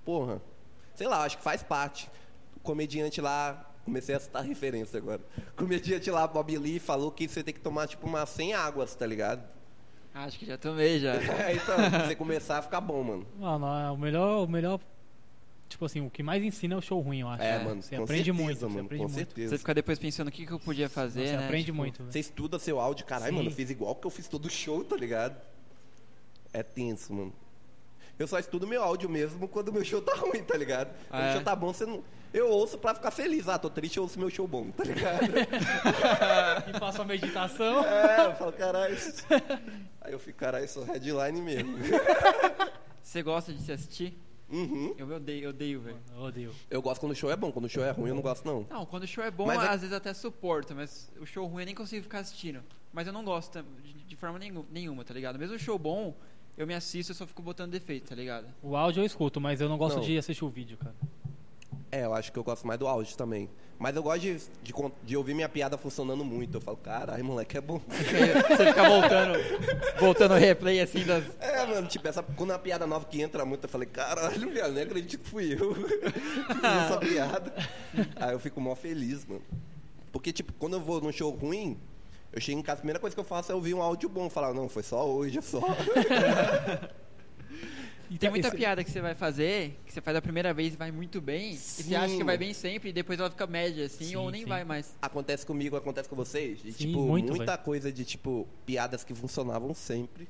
porra, 0.04 0.40
sei 0.94 1.06
lá, 1.06 1.24
acho 1.24 1.36
que 1.38 1.42
faz 1.44 1.62
parte. 1.62 2.08
O 2.56 2.60
comediante 2.60 3.20
lá, 3.20 3.70
comecei 3.84 4.14
a 4.14 4.20
citar 4.20 4.42
referência 4.44 4.98
agora. 4.98 5.20
O 5.52 5.56
comediante 5.56 6.10
lá, 6.10 6.26
Bob 6.26 6.56
Lee, 6.58 6.78
falou 6.78 7.10
que 7.10 7.28
você 7.28 7.42
tem 7.42 7.54
que 7.54 7.60
tomar 7.60 7.86
tipo 7.88 8.06
umas 8.06 8.28
100 8.30 8.54
águas, 8.54 8.94
tá 8.94 9.06
ligado? 9.06 9.42
Acho 10.14 10.38
que 10.38 10.44
já 10.46 10.58
tomei 10.58 10.98
já. 10.98 11.14
É, 11.46 11.54
então, 11.54 11.76
pra 11.90 12.06
você 12.06 12.14
começar 12.16 12.58
a 12.58 12.62
ficar 12.62 12.80
bom, 12.80 13.02
mano. 13.02 13.26
Mano, 13.38 13.66
é 13.66 13.90
o 13.92 13.96
melhor, 13.96 14.44
o 14.44 14.48
melhor, 14.48 14.80
tipo 15.68 15.84
assim, 15.84 16.00
o 16.04 16.10
que 16.10 16.20
mais 16.22 16.42
ensina 16.42 16.74
é 16.74 16.78
o 16.78 16.82
show 16.82 16.98
ruim, 17.00 17.20
eu 17.20 17.28
acho. 17.28 17.42
É, 17.44 17.50
É, 17.56 17.64
mano, 17.64 17.80
Você 17.80 17.96
com 17.96 18.02
aprende 18.02 18.24
certeza, 18.24 18.44
muito, 18.44 18.58
você 18.58 18.66
mano, 18.66 18.80
aprende 18.86 19.04
com 19.04 19.08
muito. 19.08 19.14
certeza. 19.14 19.50
Você 19.50 19.58
fica 19.58 19.72
depois 19.74 19.98
pensando 20.00 20.26
o 20.28 20.32
que, 20.32 20.44
que 20.44 20.52
eu 20.52 20.58
podia 20.58 20.88
fazer, 20.88 21.28
Você 21.28 21.36
né? 21.36 21.44
aprende 21.44 21.66
Tipo, 21.66 21.76
muito. 21.78 22.02
Você 22.04 22.18
estuda 22.18 22.58
seu 22.58 22.80
áudio, 22.80 23.06
caralho, 23.06 23.34
mano, 23.34 23.48
eu 23.50 23.54
fiz 23.54 23.70
igual 23.70 23.94
que 23.94 24.04
eu 24.06 24.10
fiz 24.10 24.26
todo 24.26 24.50
show, 24.50 24.82
tá 24.84 24.96
ligado? 24.96 25.40
É 26.52 26.64
tenso, 26.64 27.12
mano. 27.14 27.32
Eu 28.20 28.26
só 28.26 28.38
estudo 28.38 28.66
meu 28.66 28.82
áudio 28.82 29.08
mesmo 29.08 29.48
quando 29.48 29.72
meu 29.72 29.82
show 29.82 30.02
tá 30.02 30.14
ruim, 30.20 30.42
tá 30.44 30.54
ligado? 30.56 30.88
Quando 31.08 31.22
Ah, 31.22 31.26
é? 31.26 31.30
o 31.30 31.32
show 31.36 31.42
tá 31.42 31.56
bom, 31.56 31.72
você 31.72 31.86
não. 31.86 32.04
Eu 32.34 32.48
ouço 32.50 32.76
pra 32.78 32.94
ficar 32.94 33.10
feliz. 33.10 33.48
Ah, 33.48 33.58
tô 33.58 33.70
triste, 33.70 33.96
eu 33.96 34.02
ouço 34.02 34.18
meu 34.18 34.28
show 34.28 34.46
bom, 34.46 34.70
tá 34.70 34.84
ligado? 34.84 35.20
E 36.68 36.78
faço 36.78 36.98
uma 36.98 37.06
meditação. 37.06 37.82
é, 37.84 38.26
eu 38.26 38.34
falo, 38.34 38.52
caralho. 38.52 38.94
Aí 40.02 40.12
eu 40.12 40.18
fico, 40.18 40.38
caralho, 40.38 40.68
sou 40.68 40.84
headline 40.84 41.40
mesmo. 41.40 41.76
Você 43.02 43.22
gosta 43.22 43.52
de 43.52 43.62
se 43.62 43.72
assistir? 43.72 44.16
Uhum. 44.50 44.94
Eu 44.98 45.08
odeio, 45.14 45.44
eu 45.44 45.50
odeio, 45.50 45.80
velho. 45.80 45.96
Eu 46.14 46.20
odeio. 46.22 46.54
Eu 46.68 46.82
gosto 46.82 47.00
quando 47.00 47.12
o 47.12 47.16
show 47.16 47.30
é 47.30 47.36
bom, 47.36 47.50
quando 47.50 47.64
o 47.64 47.68
show 47.68 47.82
é 47.82 47.90
ruim 47.90 48.10
eu 48.10 48.14
não 48.14 48.22
gosto 48.22 48.44
não. 48.44 48.66
Não, 48.68 48.84
quando 48.84 49.04
o 49.04 49.06
show 49.06 49.24
é 49.24 49.30
bom, 49.30 49.46
Mas 49.46 49.62
é- 49.62 49.68
às 49.68 49.80
vezes 49.80 49.96
até 49.96 50.12
suporto, 50.12 50.74
mas 50.74 51.10
o 51.20 51.24
show 51.26 51.46
ruim 51.46 51.62
eu 51.62 51.66
nem 51.66 51.74
consigo 51.74 52.02
ficar 52.02 52.18
assistindo. 52.18 52.62
Mas 52.92 53.06
eu 53.06 53.12
não 53.12 53.24
gosto 53.24 53.62
de, 53.82 53.92
de 53.94 54.16
forma 54.16 54.38
nenhum- 54.38 54.66
nenhuma, 54.70 55.04
tá 55.04 55.14
ligado? 55.14 55.38
Mesmo 55.38 55.54
o 55.54 55.58
show 55.58 55.78
bom, 55.78 56.14
eu 56.60 56.66
me 56.66 56.74
assisto, 56.74 57.12
eu 57.12 57.16
só 57.16 57.26
fico 57.26 57.40
botando 57.40 57.70
defeito, 57.70 58.10
tá 58.10 58.14
ligado? 58.14 58.46
O 58.62 58.76
áudio 58.76 59.00
eu 59.00 59.06
escuto, 59.06 59.40
mas 59.40 59.62
eu 59.62 59.68
não 59.68 59.78
gosto 59.78 59.96
Não. 59.96 60.04
de 60.04 60.18
assistir 60.18 60.44
o 60.44 60.50
vídeo, 60.50 60.76
cara. 60.76 60.94
É, 61.90 62.04
eu 62.04 62.12
acho 62.12 62.30
que 62.30 62.38
eu 62.38 62.44
gosto 62.44 62.66
mais 62.66 62.78
do 62.78 62.86
áudio 62.86 63.16
também. 63.16 63.48
Mas 63.78 63.96
eu 63.96 64.02
gosto 64.02 64.20
de, 64.20 64.36
de, 64.36 64.74
de 65.02 65.16
ouvir 65.16 65.32
minha 65.32 65.48
piada 65.48 65.78
funcionando 65.78 66.22
muito. 66.22 66.58
Eu 66.58 66.60
falo, 66.60 66.76
caralho, 66.76 67.24
moleque, 67.24 67.56
é 67.56 67.62
bom. 67.62 67.80
Você 67.88 68.66
fica 68.66 68.86
voltando, 68.86 69.38
voltando 69.98 70.34
o 70.34 70.36
replay 70.36 70.80
assim 70.80 71.02
das. 71.02 71.24
É, 71.40 71.64
mano, 71.64 71.88
tipo, 71.88 72.06
essa, 72.06 72.22
quando 72.22 72.50
a 72.52 72.58
piada 72.58 72.86
nova 72.86 73.06
que 73.06 73.22
entra 73.22 73.42
muito, 73.46 73.64
eu 73.64 73.68
falei, 73.70 73.88
caralho, 73.88 74.50
viado, 74.50 74.74
nem 74.74 74.82
acredito 74.82 75.22
que 75.22 75.30
fui 75.30 75.54
eu 75.54 75.72
que 76.60 76.66
essa 76.66 76.98
piada. 77.00 77.54
Aí 78.16 78.32
eu 78.32 78.38
fico 78.38 78.60
mó 78.60 78.74
feliz, 78.76 79.24
mano. 79.24 79.42
Porque, 80.12 80.30
tipo, 80.30 80.52
quando 80.58 80.74
eu 80.74 80.80
vou 80.80 81.00
num 81.00 81.10
show 81.10 81.30
ruim, 81.30 81.78
eu 82.32 82.40
chego 82.40 82.58
em 82.58 82.62
casa, 82.62 82.78
a 82.78 82.80
primeira 82.82 82.98
coisa 83.00 83.14
que 83.14 83.20
eu 83.20 83.24
faço 83.24 83.50
é 83.52 83.54
ouvir 83.54 83.74
um 83.74 83.82
áudio 83.82 84.08
bom. 84.08 84.28
Falar, 84.30 84.54
não, 84.54 84.68
foi 84.68 84.82
só 84.82 85.08
hoje, 85.08 85.38
é 85.38 85.42
só. 85.42 85.60
E 88.10 88.18
tem 88.18 88.28
muita 88.28 88.50
piada 88.50 88.82
que 88.82 88.90
você 88.90 89.00
vai 89.00 89.14
fazer, 89.14 89.78
que 89.86 89.92
você 89.92 90.00
faz 90.00 90.16
a 90.16 90.20
primeira 90.22 90.52
vez 90.52 90.74
e 90.74 90.76
vai 90.76 90.90
muito 90.90 91.20
bem, 91.20 91.52
e 91.52 91.56
Sim, 91.56 91.82
você 91.84 91.94
acha 91.94 92.16
que 92.16 92.24
vai 92.24 92.36
bem 92.36 92.52
sempre, 92.52 92.90
e 92.90 92.92
depois 92.92 93.20
ela 93.20 93.30
fica 93.30 93.46
média, 93.46 93.86
assim, 93.86 94.06
Sim, 94.06 94.16
ou 94.16 94.30
nem 94.32 94.42
sim. 94.42 94.48
vai 94.48 94.64
mais. 94.64 94.96
Acontece 95.00 95.46
comigo, 95.46 95.76
acontece 95.76 96.08
com 96.08 96.16
vocês. 96.16 96.60
De, 96.60 96.72
Sim, 96.72 96.86
tipo, 96.88 97.02
muito, 97.02 97.28
muita 97.28 97.52
velho. 97.52 97.64
coisa 97.64 97.92
de, 97.92 98.04
tipo, 98.04 98.48
piadas 98.66 99.04
que 99.04 99.14
funcionavam 99.14 99.72
sempre. 99.74 100.28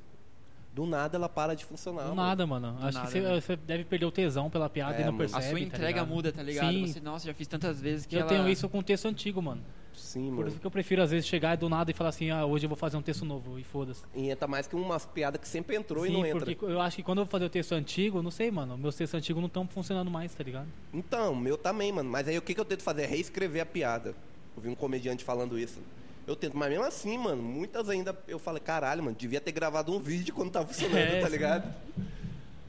Do 0.75 0.85
nada 0.85 1.17
ela 1.17 1.27
para 1.27 1.55
de 1.55 1.65
funcionar. 1.65 2.03
Do 2.03 2.09
mano. 2.09 2.21
nada, 2.21 2.45
mano. 2.47 2.77
Acho 2.81 2.97
nada, 2.99 3.07
que 3.07 3.13
você, 3.13 3.19
né? 3.19 3.41
você 3.41 3.55
deve 3.57 3.83
perder 3.83 4.05
o 4.05 4.11
tesão 4.11 4.47
pela 4.49 4.69
piada 4.69 4.95
É, 4.97 5.01
e 5.01 5.05
não 5.05 5.11
mano. 5.11 5.17
percebe. 5.17 5.43
a 5.43 5.49
sua 5.49 5.59
tá 5.59 5.65
entrega 5.65 5.87
ligado? 5.87 6.07
muda, 6.07 6.31
tá 6.31 6.43
ligado? 6.43 6.71
Sim. 6.71 6.87
Você, 6.87 6.99
nossa, 6.99 7.25
já 7.25 7.33
fiz 7.33 7.47
tantas 7.47 7.81
vezes 7.81 8.05
que 8.05 8.15
Eu 8.15 8.21
ela... 8.21 8.29
tenho 8.29 8.47
isso 8.47 8.69
com 8.69 8.81
texto 8.83 9.07
antigo, 9.07 9.41
mano. 9.41 9.61
Sim, 9.93 10.27
Por 10.29 10.35
mano. 10.37 10.47
isso 10.49 10.59
que 10.59 10.65
eu 10.65 10.71
prefiro, 10.71 11.01
às 11.01 11.11
vezes, 11.11 11.27
chegar 11.27 11.55
do 11.57 11.67
nada 11.69 11.91
e 11.91 11.93
falar 11.93 12.09
assim, 12.09 12.29
ah, 12.29 12.45
hoje 12.45 12.65
eu 12.65 12.69
vou 12.69 12.75
fazer 12.77 12.97
um 12.97 13.01
texto 13.01 13.23
novo, 13.25 13.59
e 13.59 13.63
foda-se. 13.63 14.01
E 14.15 14.29
entra 14.29 14.47
mais 14.47 14.67
que 14.67 14.75
umas 14.75 15.05
piadas 15.05 15.39
que 15.39 15.47
sempre 15.47 15.75
entrou 15.75 16.05
e 16.05 16.09
Sim, 16.09 16.13
não 16.15 16.25
entra. 16.25 16.45
porque 16.45 16.65
eu 16.65 16.79
acho 16.81 16.95
que 16.97 17.03
quando 17.03 17.19
eu 17.19 17.25
vou 17.25 17.31
fazer 17.31 17.45
o 17.45 17.49
texto 17.49 17.73
antigo, 17.73 18.21
não 18.21 18.31
sei, 18.31 18.49
mano, 18.51 18.77
meus 18.77 18.95
textos 18.95 19.17
antigos 19.17 19.39
não 19.41 19.47
estão 19.47 19.67
funcionando 19.67 20.09
mais, 20.09 20.33
tá 20.33 20.43
ligado? 20.43 20.67
Então, 20.93 21.35
meu 21.35 21.57
também, 21.57 21.91
mano. 21.91 22.09
Mas 22.09 22.27
aí 22.27 22.37
o 22.37 22.41
que, 22.41 22.53
que 22.53 22.59
eu 22.59 22.65
tento 22.65 22.83
fazer? 22.83 23.03
É 23.03 23.05
reescrever 23.05 23.61
a 23.61 23.65
piada. 23.65 24.15
Eu 24.55 24.61
vi 24.63 24.69
um 24.69 24.75
comediante 24.75 25.23
falando 25.23 25.57
isso. 25.59 25.79
Eu 26.27 26.35
tento, 26.35 26.55
mas 26.55 26.69
mesmo 26.69 26.85
assim, 26.85 27.17
mano, 27.17 27.41
muitas 27.41 27.89
ainda 27.89 28.17
eu 28.27 28.37
falei, 28.39 28.61
caralho, 28.61 29.03
mano, 29.03 29.15
devia 29.17 29.41
ter 29.41 29.51
gravado 29.51 29.91
um 29.93 29.99
vídeo 29.99 30.33
quando 30.33 30.51
tava 30.51 30.67
funcionando, 30.67 30.95
É, 30.99 31.19
tá 31.19 31.25
sim. 31.27 31.31
ligado? 31.31 31.73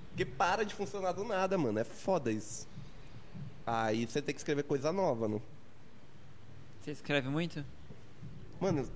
Porque 0.08 0.24
para 0.24 0.64
de 0.64 0.74
funcionar 0.74 1.12
do 1.12 1.24
nada, 1.24 1.56
mano. 1.56 1.78
É 1.78 1.84
foda 1.84 2.30
isso. 2.32 2.66
Aí 3.66 4.06
você 4.06 4.20
tem 4.20 4.34
que 4.34 4.40
escrever 4.40 4.62
coisa 4.64 4.92
nova, 4.92 5.28
né? 5.28 5.40
Você 6.82 6.90
escreve 6.90 7.28
muito? 7.28 7.64
Mano, 8.60 8.88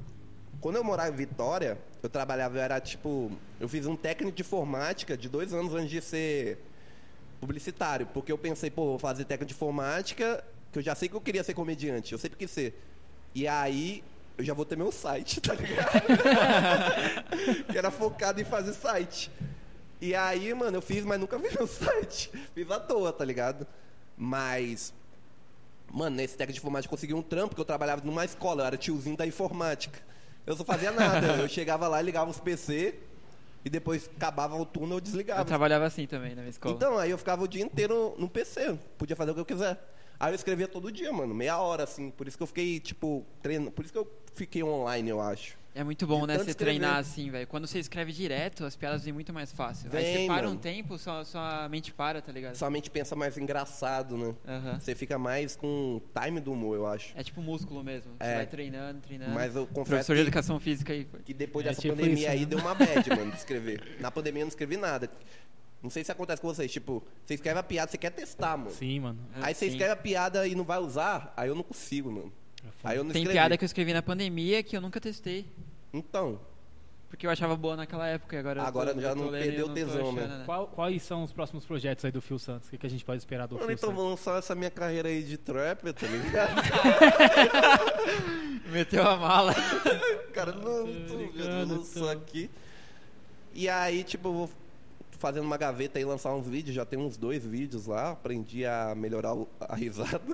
quando 0.61 0.75
eu 0.75 0.83
morava 0.83 1.11
em 1.11 1.17
Vitória, 1.17 1.79
eu 2.03 2.09
trabalhava, 2.09 2.57
eu 2.57 2.63
era 2.63 2.81
tipo. 2.81 3.31
Eu 3.61 3.69
fiz 3.69 3.87
um 3.87 3.95
técnico 3.95 4.37
de 4.37 4.43
informática 4.43 5.17
de 5.17 5.29
dois 5.29 5.53
anos 5.55 5.73
antes 5.73 5.91
de 5.91 6.01
ser 6.01 6.59
publicitário. 7.41 8.07
Porque 8.13 8.33
eu 8.33 8.39
pensei, 8.39 8.71
pô, 8.71 8.87
vou 8.87 8.99
fazer 8.99 9.25
técnico 9.25 9.51
de 9.51 9.55
informática, 9.55 10.43
que 10.73 10.81
eu 10.81 10.83
já 10.83 10.97
sei 10.97 11.09
que 11.09 11.15
eu 11.15 11.21
queria 11.21 11.45
ser 11.45 11.55
comediante, 11.55 12.13
eu 12.13 12.19
sempre 12.19 12.37
quis 12.37 12.51
ser. 12.51 12.77
E 13.33 13.47
aí, 13.47 14.03
eu 14.37 14.45
já 14.45 14.53
vou 14.53 14.65
ter 14.65 14.77
meu 14.77 14.91
site, 14.91 15.39
tá 15.43 15.55
ligado? 15.55 16.07
que 17.71 17.79
era 17.79 17.93
focado 17.93 18.41
em 18.41 18.45
fazer 18.45 18.73
site. 18.73 19.31
E 20.01 20.13
aí, 20.13 20.53
mano, 20.55 20.79
eu 20.79 20.83
fiz, 20.83 21.05
mas 21.05 21.21
nunca 21.21 21.39
vi 21.39 21.55
meu 21.57 21.67
site. 21.69 22.33
Fiz 22.53 22.69
à 22.69 22.81
toa, 22.81 23.13
tá 23.13 23.25
ligado? 23.25 23.65
Mas 24.17 24.93
Mano, 25.97 26.17
nesse 26.17 26.37
técnico 26.37 26.53
de 26.53 26.59
informática 26.59 26.93
eu 26.93 26.95
consegui 26.95 27.15
um 27.15 27.23
trampo, 27.23 27.49
porque 27.49 27.61
eu 27.63 27.65
trabalhava 27.65 28.05
numa 28.05 28.23
escola, 28.23 28.61
eu 28.61 28.67
era 28.67 28.77
tiozinho 28.77 29.17
da 29.17 29.27
informática. 29.27 29.99
Eu 30.47 30.55
só 30.55 30.63
fazia 30.63 30.93
nada. 30.93 31.27
eu 31.41 31.49
chegava 31.49 31.89
lá, 31.89 32.03
ligava 32.03 32.31
os 32.31 32.39
PC 32.39 32.97
e 33.65 33.71
depois 33.71 34.11
acabava 34.15 34.55
o 34.57 34.67
turno 34.67 34.97
eu 34.97 35.01
desligava. 35.01 35.41
Eu 35.41 35.47
trabalhava 35.47 35.87
assim 35.87 36.07
também 36.07 36.35
na 36.35 36.43
minha 36.43 36.51
escola. 36.51 36.75
Então, 36.75 36.99
aí 36.99 37.11
eu 37.11 37.17
ficava 37.17 37.43
o 37.43 37.49
dia 37.49 37.65
inteiro 37.65 38.15
no 38.19 38.29
PC, 38.29 38.79
podia 38.99 39.17
fazer 39.17 39.31
o 39.31 39.35
que 39.35 39.41
eu 39.41 39.47
quiser. 39.47 39.79
Aí 40.21 40.33
eu 40.33 40.35
escrevia 40.35 40.69
todo 40.69 40.93
dia, 40.93 41.11
mano, 41.15 41.35
meia 41.35 41.59
hora, 41.59 41.85
assim. 41.85 42.11
Por 42.11 42.29
isso 42.29 42.37
que 42.37 42.43
eu 42.43 42.47
fiquei, 42.47 42.79
tipo, 42.79 43.25
treinando. 43.41 43.71
Por 43.71 43.83
isso 43.83 43.93
que 43.95 43.99
eu 43.99 44.07
fiquei 44.35 44.63
online, 44.63 45.09
eu 45.09 45.19
acho. 45.19 45.57
É 45.79 45.85
muito 45.85 46.07
bom, 46.07 46.23
De 46.23 46.29
né? 46.29 46.39
Você 46.39 46.51
escrever. 46.51 46.79
treinar 46.79 46.97
assim, 46.97 47.31
velho. 47.31 47.47
Quando 47.47 47.67
você 47.67 47.79
escreve 47.79 48.11
direto, 48.11 48.65
as 48.65 48.75
piadas 48.75 49.05
vêm 49.05 49.13
muito 49.13 49.31
mais 49.31 49.53
fácil. 49.53 49.91
Aí 49.93 50.03
Vem, 50.03 50.23
você 50.23 50.27
para 50.27 50.47
um 50.47 50.51
mano. 50.51 50.61
tempo, 50.61 50.97
sua, 50.97 51.23
sua 51.27 51.69
mente 51.69 51.93
para, 51.93 52.23
tá 52.23 52.33
ligado? 52.33 52.55
Sua 52.55 52.71
mente 52.71 52.91
pensa 52.91 53.15
mais 53.15 53.37
engraçado, 53.37 54.17
né? 54.17 54.35
Você 54.81 54.95
fica 54.95 55.19
mais 55.19 55.55
com 55.55 56.01
time 56.19 56.41
do 56.41 56.53
humor, 56.53 56.77
eu 56.77 56.87
acho. 56.87 57.13
É 57.15 57.23
tipo 57.23 57.43
músculo 57.43 57.85
mesmo. 57.85 58.13
Você 58.19 58.25
É. 58.27 58.37
vai 58.37 58.47
treinando, 58.47 59.01
treinando. 59.03 59.33
Mas 59.35 59.55
eu 59.55 59.67
confesso 59.67 59.91
Professor 59.91 60.17
de 60.17 60.23
que, 60.23 60.29
educação 60.29 60.59
física 60.59 60.95
aí. 60.95 61.07
que 61.25 61.35
depois 61.35 61.67
É 61.67 61.69
dessa 61.69 61.83
tipo 61.83 61.95
pandemia 61.95 62.15
isso, 62.23 62.31
aí 62.31 62.41
né? 62.41 62.47
deu 62.47 62.59
uma 62.59 62.75
bad, 62.75 63.11
mano, 63.15 63.31
de 63.31 63.37
escrever. 63.37 63.97
Na 64.01 64.11
pandemia 64.11 64.41
eu 64.41 64.47
não 64.47 64.49
escrevi 64.51 64.79
nada. 64.79 65.11
Não 65.83 65.91
sei 65.91 66.03
se 66.03 66.11
acontece 66.11 66.41
com 66.41 66.49
vocês, 66.49 66.73
tipo, 66.73 67.05
você 67.23 67.35
escreve 67.35 67.61
a 67.61 67.63
piada, 67.63 67.91
você 67.91 67.99
quer 67.99 68.11
testar, 68.11 68.57
mano. 68.57 68.71
Sim, 68.71 68.99
mano. 69.01 69.19
Aí 69.43 69.55
você 69.55 69.67
Sim. 69.67 69.73
escreve 69.73 69.93
a 69.93 69.97
piada 69.97 70.49
e 70.49 70.55
não 70.55 70.65
vai 70.65 70.79
usar, 70.79 71.35
aí 71.37 71.49
eu 71.51 71.55
não 71.55 71.63
consigo, 71.63 72.11
mano. 72.11 72.33
É. 72.65 72.69
Aí 72.83 72.97
eu 72.97 73.05
não 73.05 73.13
Tem 73.13 73.21
escrevi. 73.23 73.39
piada 73.39 73.57
que 73.59 73.63
eu 73.63 73.67
escrevi 73.67 73.93
na 73.93 74.03
pandemia 74.03 74.63
que 74.63 74.75
eu 74.77 74.81
nunca 74.81 74.99
testei. 75.01 75.47
Então, 75.97 76.39
Porque 77.09 77.27
eu 77.27 77.31
achava 77.31 77.57
boa 77.57 77.77
naquela 77.77 78.07
época 78.09 78.37
e 78.37 78.39
agora. 78.39 78.61
eu 78.61 78.65
Agora 78.67 78.95
tô- 78.95 79.01
já 79.01 79.11
eu 79.11 79.17
tô 79.17 79.23
não 79.23 79.31
lendo 79.31 79.43
perdeu 79.43 79.61
eu 79.61 79.69
não 79.69 79.75
tô 79.75 79.81
tesão, 79.81 80.13
né? 80.13 80.25
achando, 80.25 80.45
Qual- 80.45 80.67
quais 80.69 81.03
são 81.03 81.23
os 81.23 81.33
próximos 81.33 81.65
projetos 81.65 82.05
aí 82.05 82.11
do 82.13 82.21
Phil 82.21 82.39
Santos? 82.39 82.69
O 82.69 82.71
que, 82.73 82.79
que 82.79 82.87
a 82.87 82.91
gente 82.91 83.05
pode 83.05 83.19
esperar 83.19 83.47
do 83.47 83.55
mano, 83.55 83.67
Phil 83.67 83.75
então 83.75 83.89
Santos? 83.91 84.03
vou 84.03 84.11
lançar 84.11 84.39
essa 84.39 84.55
minha 84.55 84.71
carreira 84.71 85.09
aí 85.09 85.23
de 85.23 85.37
trapper, 85.37 85.93
tá 85.95 86.07
ligado? 86.07 86.63
Meteu 88.73 89.07
a 89.07 89.17
mala. 89.17 89.55
Cara, 90.33 90.53
não, 90.53 90.63
tô 90.63 90.85
vendo, 90.87 91.17
ligado, 91.17 91.67
vou 91.69 91.77
lançar 91.79 92.01
tô. 92.01 92.09
aqui. 92.11 92.51
E 93.55 93.69
aí, 93.69 94.05
tipo, 94.05 94.29
eu 94.29 94.33
vou 94.33 94.51
fazendo 95.19 95.45
uma 95.45 95.57
gaveta 95.57 95.99
e 96.01 96.05
lançar 96.05 96.35
uns 96.35 96.47
vídeos, 96.47 96.75
já 96.75 96.85
tem 96.85 96.99
uns 96.99 97.17
dois 97.17 97.45
vídeos 97.45 97.87
lá, 97.87 98.11
aprendi 98.13 98.65
a 98.67 98.95
melhorar 98.97 99.35
o- 99.35 99.49
a 99.61 99.75
risada. 99.75 100.21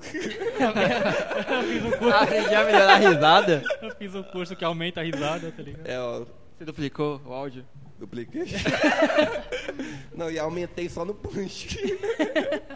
Aprendi 2.22 2.54
a 2.54 2.64
melhorar 2.64 2.94
a 2.94 2.96
risada. 2.96 3.62
Eu 3.80 3.94
fiz 3.96 4.14
um 4.14 4.22
curso 4.22 4.54
que 4.56 4.64
aumenta 4.64 5.00
a 5.00 5.04
risada, 5.04 5.52
tá 5.52 5.62
ligado? 5.62 5.86
É, 5.86 5.98
ó, 6.00 6.24
Você 6.58 6.64
duplicou 6.64 7.20
o 7.24 7.32
áudio? 7.32 7.64
dupliquei. 7.98 8.46
Não, 10.12 10.28
e 10.28 10.36
aumentei 10.38 10.88
só 10.88 11.04
no 11.04 11.14
punch. 11.14 11.78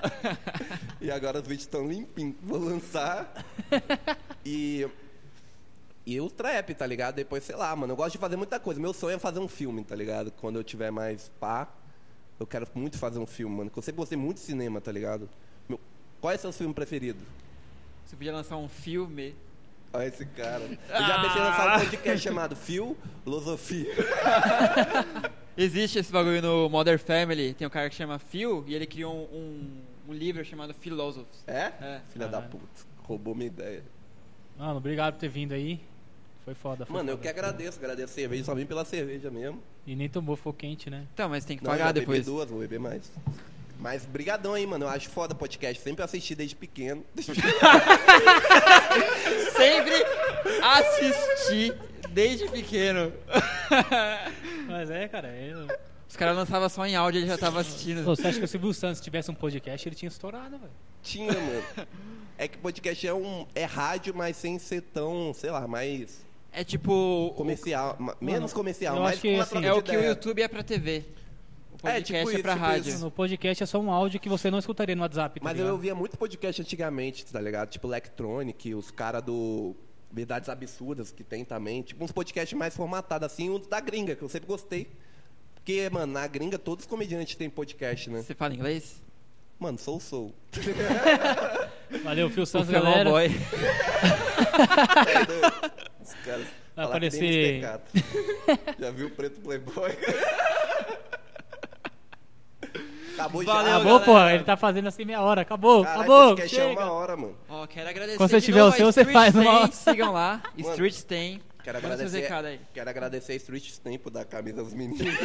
e 1.01 1.11
agora 1.11 1.39
os 1.41 1.43
vídeos 1.47 1.63
estão 1.63 1.87
limpinhos. 1.89 2.37
Vou 2.43 2.59
lançar. 2.61 3.45
E. 4.45 4.87
E 6.07 6.21
o 6.21 6.31
trap, 6.31 6.73
tá 6.75 6.87
ligado? 6.87 7.17
Depois, 7.17 7.43
sei 7.43 7.57
lá, 7.57 7.75
mano. 7.75 7.93
Eu 7.93 7.97
gosto 7.97 8.13
de 8.13 8.19
fazer 8.19 8.37
muita 8.37 8.61
coisa. 8.61 8.81
Meu 8.81 8.93
sonho 8.93 9.17
é 9.17 9.19
fazer 9.19 9.41
um 9.41 9.49
filme, 9.49 9.83
tá 9.83 9.97
ligado? 9.97 10.31
Quando 10.31 10.61
eu 10.61 10.63
tiver 10.63 10.93
mais 10.93 11.29
pá, 11.41 11.69
eu 12.39 12.47
quero 12.47 12.67
muito 12.75 12.99
fazer 12.99 13.19
um 13.19 13.27
filme, 13.27 13.57
mano. 13.57 13.71
Eu 13.75 13.83
sempre 13.83 13.99
gostei 13.99 14.19
muito 14.19 14.37
de 14.37 14.43
cinema, 14.43 14.81
tá 14.81 14.93
ligado? 14.93 15.29
Meu... 15.69 15.81
Qual 16.21 16.33
é 16.33 16.37
seu 16.37 16.53
filme 16.53 16.75
preferido? 16.75 17.19
Você 18.05 18.17
podia 18.17 18.33
lançar 18.33 18.57
um 18.57 18.69
filme. 18.69 19.35
Olha 19.93 20.07
esse 20.07 20.25
cara. 20.27 20.63
Eu 20.65 20.79
já 21.01 21.23
pensei 21.23 21.41
em 21.41 21.45
lançar 21.45 21.77
um 21.77 21.81
podcast 21.81 22.19
chamado 22.19 22.57
Filosofia. 22.57 23.93
Existe 25.57 25.99
esse 25.99 26.13
bagulho 26.13 26.43
no 26.43 26.69
Modern 26.69 26.99
Family. 26.99 27.55
Tem 27.55 27.67
um 27.67 27.71
cara 27.71 27.89
que 27.89 27.95
chama 27.95 28.19
Phil 28.19 28.63
e 28.67 28.75
ele 28.75 28.87
criou 28.87 29.15
um, 29.15 29.37
um, 29.37 29.83
um 30.11 30.13
livro 30.13 30.45
chamado 30.45 30.75
Philosophers. 30.75 31.43
É? 31.47 31.73
É. 31.81 32.01
Filha 32.13 32.27
da 32.27 32.43
Caralho. 32.43 32.51
puta. 32.51 32.87
Roubou 33.05 33.35
minha 33.35 33.47
ideia. 33.47 33.83
Mano, 34.59 34.77
obrigado 34.77 35.15
por 35.15 35.21
ter 35.21 35.29
vindo 35.29 35.53
aí. 35.53 35.81
Foi 36.47 36.55
foda, 36.55 36.87
foi 36.87 36.95
Mano, 36.95 37.11
eu 37.11 37.17
foda. 37.17 37.23
que 37.23 37.29
agradeço, 37.29 37.77
agradeço 37.77 38.13
a 38.13 38.15
cerveja, 38.15 38.45
só 38.45 38.55
vim 38.55 38.65
pela 38.65 38.85
cerveja 38.85 39.29
mesmo. 39.33 39.61
E 39.85 39.97
nem 39.97 40.09
tomou, 40.09 40.37
ficou 40.37 40.53
quente, 40.53 40.89
né? 40.89 41.05
Então, 41.13 41.29
mas 41.29 41.45
tem 41.45 41.59
que 41.59 41.65
Não, 41.65 41.73
pagar 41.73 41.87
já 41.87 41.93
bebi 41.93 42.07
depois. 42.07 42.25
duas, 42.25 42.49
vou 42.49 42.61
beber 42.61 42.79
mais. 42.79 43.11
Mas 43.81 44.07
brigadão 44.07 44.55
aí, 44.55 44.65
mano. 44.65 44.85
Eu 44.85 44.89
acho 44.89 45.11
foda 45.11 45.35
podcast. 45.35 45.83
Sempre 45.83 46.05
assisti 46.05 46.37
desde 46.37 46.55
pequeno. 46.55 47.05
Sempre 49.57 50.05
assisti 50.63 51.73
desde 52.11 52.49
pequeno. 52.49 53.13
Mas 54.69 54.89
é, 54.89 55.09
cara, 55.09 55.27
é... 55.27 55.53
Os 56.09 56.17
caras 56.17 56.37
lançavam 56.37 56.69
só 56.69 56.87
em 56.87 56.95
áudio, 56.95 57.23
ele 57.23 57.27
já 57.27 57.37
tava 57.37 57.59
assistindo. 57.61 58.05
Pô, 58.05 58.15
você 58.15 58.29
acha 58.29 58.39
que 58.39 58.45
o 58.45 58.49
Silvio 58.49 58.73
Santos 58.73 59.01
tivesse 59.01 59.33
um 59.33 59.35
podcast, 59.35 59.89
ele 59.89 59.97
tinha 59.97 60.09
estourado, 60.09 60.57
velho? 60.59 60.71
Tinha, 61.03 61.33
mano. 61.33 61.63
É 62.39 62.47
que 62.47 62.57
podcast 62.57 63.05
é 63.05 63.13
um. 63.13 63.47
É 63.53 63.65
rádio, 63.65 64.15
mas 64.15 64.37
sem 64.37 64.59
ser 64.61 64.83
tão, 64.83 65.35
sei 65.35 65.51
lá, 65.51 65.67
mais 65.67 66.25
É 66.59 66.65
tipo. 66.65 67.35
comercial. 67.37 67.99
menos 68.19 68.51
comercial, 68.55 68.97
eu 68.97 69.03
mais 69.03 69.13
acho 69.15 69.23
que, 69.23 69.29
com 69.29 69.35
uma 69.35 69.43
assim, 69.43 69.63
É 69.65 69.73
o 69.75 69.83
que 69.83 69.95
o. 69.95 70.03
YouTube 70.03 70.41
é 70.43 70.49
pra 70.49 70.63
TV. 70.63 71.05
O 71.71 71.75
É, 71.87 72.01
podcast 72.01 72.15
é, 72.15 72.19
tipo 72.21 72.31
isso, 72.31 72.43
pra 72.43 72.53
tipo 72.55 72.65
rádio. 72.65 72.89
isso. 72.89 73.05
No 73.05 73.11
podcast 73.11 73.63
é 73.63 73.67
só 73.67 73.79
um 73.79 73.91
áudio 73.91 74.19
que 74.19 74.29
você 74.31 74.51
não 74.51 74.59
escutaria 74.59 74.97
no 74.97 75.03
WhatsApp, 75.03 75.39
tá 75.39 75.45
Mas 75.45 75.53
eu 75.53 75.57
ligado? 75.65 75.73
ouvia 75.75 75.95
muito 75.95 76.17
podcast 76.17 76.63
antigamente, 76.63 77.27
tá 77.27 77.39
ligado? 77.39 77.69
Tipo 77.69 77.89
Electronic, 77.89 78.75
os 78.75 78.91
caras 78.91 79.23
do 79.23 79.77
Verdades 80.11 80.49
Absurdas 80.49 81.13
que 81.13 81.23
tem 81.23 81.45
também. 81.45 81.83
Tipo 81.83 82.03
uns 82.03 82.11
podcasts 82.11 82.57
mais 82.59 82.75
formatados, 82.75 83.27
assim, 83.31 83.51
uns 83.51 83.67
da 83.67 83.79
gringa, 83.79 84.17
que 84.17 84.23
eu 84.23 84.29
sempre 84.31 84.49
gostei. 84.49 84.89
Porque, 85.55 85.91
mano, 85.91 86.15
na 86.15 86.27
gringa 86.27 86.59
todos 86.59 86.87
os 86.87 86.89
comediantes 86.89 87.37
têm 87.37 87.51
podcast, 87.51 88.09
né? 88.09 88.23
Você 88.23 88.35
fala 88.35 88.55
inglês? 88.55 89.03
Mano, 89.59 89.77
sou 89.79 90.01
sou. 90.01 90.33
Valeu, 92.03 92.31
Phil 92.31 92.45
O 92.45 92.47
Santos, 92.47 92.71
galera. 92.71 93.11
Boy. 93.11 93.29
Os 96.09 96.15
caras 96.25 96.47
Vai 96.75 96.85
aparecer-. 96.85 97.61
Já 98.79 98.91
viu 98.91 99.07
o 99.07 99.11
preto 99.11 99.41
playboy? 99.41 99.91
Acabou 103.15 103.43
já. 103.43 103.53
Valeu, 103.55 103.71
Acabou, 103.77 103.93
galera. 103.99 104.05
porra. 104.05 104.35
Ele 104.35 104.45
tá 104.45 104.57
fazendo 104.59 104.89
assim 104.89 105.05
meia 105.07 105.23
hora. 105.23 105.41
Acabou, 105.41 105.83
Caralho, 105.83 106.01
acabou. 106.03 106.39
é 106.39 106.49
Chega. 106.49 106.81
uma 106.81 106.93
hora, 106.93 107.17
mano. 107.17 107.37
Ó, 107.49 107.67
quero 107.67 107.89
agradecer 107.89 108.19
Quando 108.19 108.31
você 108.31 108.41
tiver 108.43 108.63
o 108.63 108.73
seu, 108.73 108.93
você 108.93 109.05
faz 109.07 109.35
uma 109.35 109.43
Stain. 109.45 109.59
hora. 109.63 109.73
Sigam 109.73 110.13
lá, 110.13 110.43
Mano, 110.57 110.71
Street 110.71 110.93
Stain. 110.93 111.41
Quero 111.65 111.83
Manda 111.83 111.95
agradecer, 111.95 112.33
aí. 112.33 112.61
quero 112.73 112.91
agradecer 112.91 113.33
a 113.33 113.37
Street 113.37 113.65
Stamp 113.71 114.01
por 114.03 114.11
dar 114.11 114.21
a 114.21 114.25
camisa 114.25 114.63
dos 114.63 114.75
meninos. 114.75 115.01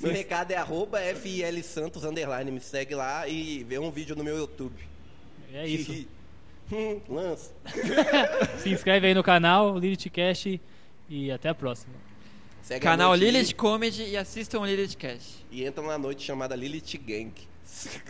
meu 0.00 0.12
recado 0.12 0.50
é 0.52 0.56
arroba 0.56 1.00
FIL 1.00 1.62
Santos 1.64 2.04
underline. 2.04 2.50
Me 2.50 2.60
segue 2.60 2.94
lá 2.94 3.26
e 3.26 3.64
vê 3.64 3.78
um 3.78 3.90
vídeo 3.90 4.14
no 4.14 4.22
meu 4.22 4.36
YouTube. 4.36 4.76
É 5.52 5.66
isso. 5.66 6.06
Hum, 6.72 7.00
lança. 7.08 7.52
Se 8.58 8.70
inscreve 8.70 9.06
aí 9.08 9.14
no 9.14 9.22
canal, 9.22 9.78
LilithCast. 9.78 10.60
E 11.08 11.30
até 11.30 11.48
a 11.50 11.54
próxima. 11.54 11.94
Segue 12.62 12.78
a 12.86 12.90
Canal 12.90 13.10
noite 13.10 13.24
Lilith 13.24 13.54
Comedy 13.54 14.04
e 14.04 14.16
assistam 14.16 14.64
Lilith 14.64 14.96
Cash. 14.96 15.44
E 15.50 15.64
entra 15.64 15.84
na 15.84 15.98
noite 15.98 16.24
chamada 16.24 16.56
Lilith 16.56 16.96
Gang. 16.96 17.32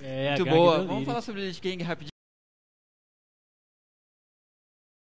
É, 0.00 0.28
a 0.28 0.36
Muito 0.36 0.46
boa. 0.48 0.76
Vamos 0.78 0.90
Lilith. 0.92 1.06
falar 1.06 1.20
sobre 1.22 1.40
Lilith 1.40 1.60
Gang 1.60 1.82
rapidinho. 1.82 2.10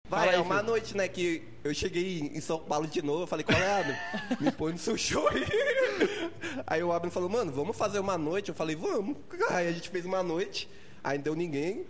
Vai, 0.07 0.19
Fala 0.21 0.31
aí, 0.31 0.37
é 0.37 0.41
uma 0.41 0.55
filho. 0.55 0.67
noite, 0.67 0.97
né, 0.97 1.07
que 1.07 1.43
eu 1.63 1.73
cheguei 1.73 2.19
em 2.19 2.41
São 2.41 2.59
Paulo 2.59 2.87
de 2.87 3.01
novo, 3.01 3.23
eu 3.23 3.27
falei, 3.27 3.43
qual 3.45 3.59
é, 3.59 3.79
Abner? 3.79 3.99
Me 4.41 4.51
põe 4.51 4.71
no 4.71 4.77
seu 4.79 4.97
show 4.97 5.27
aí. 5.27 5.45
Aí 6.65 6.83
o 6.83 6.91
Abner 6.91 7.11
falou, 7.11 7.29
mano, 7.29 7.51
vamos 7.51 7.77
fazer 7.77 7.99
uma 7.99 8.17
noite? 8.17 8.49
Eu 8.49 8.55
falei, 8.55 8.75
vamos. 8.75 9.15
Aí 9.49 9.67
a 9.67 9.71
gente 9.71 9.87
fez 9.89 10.05
uma 10.05 10.23
noite, 10.23 10.67
aí 11.03 11.17
não 11.17 11.23
deu 11.23 11.35
ninguém. 11.35 11.85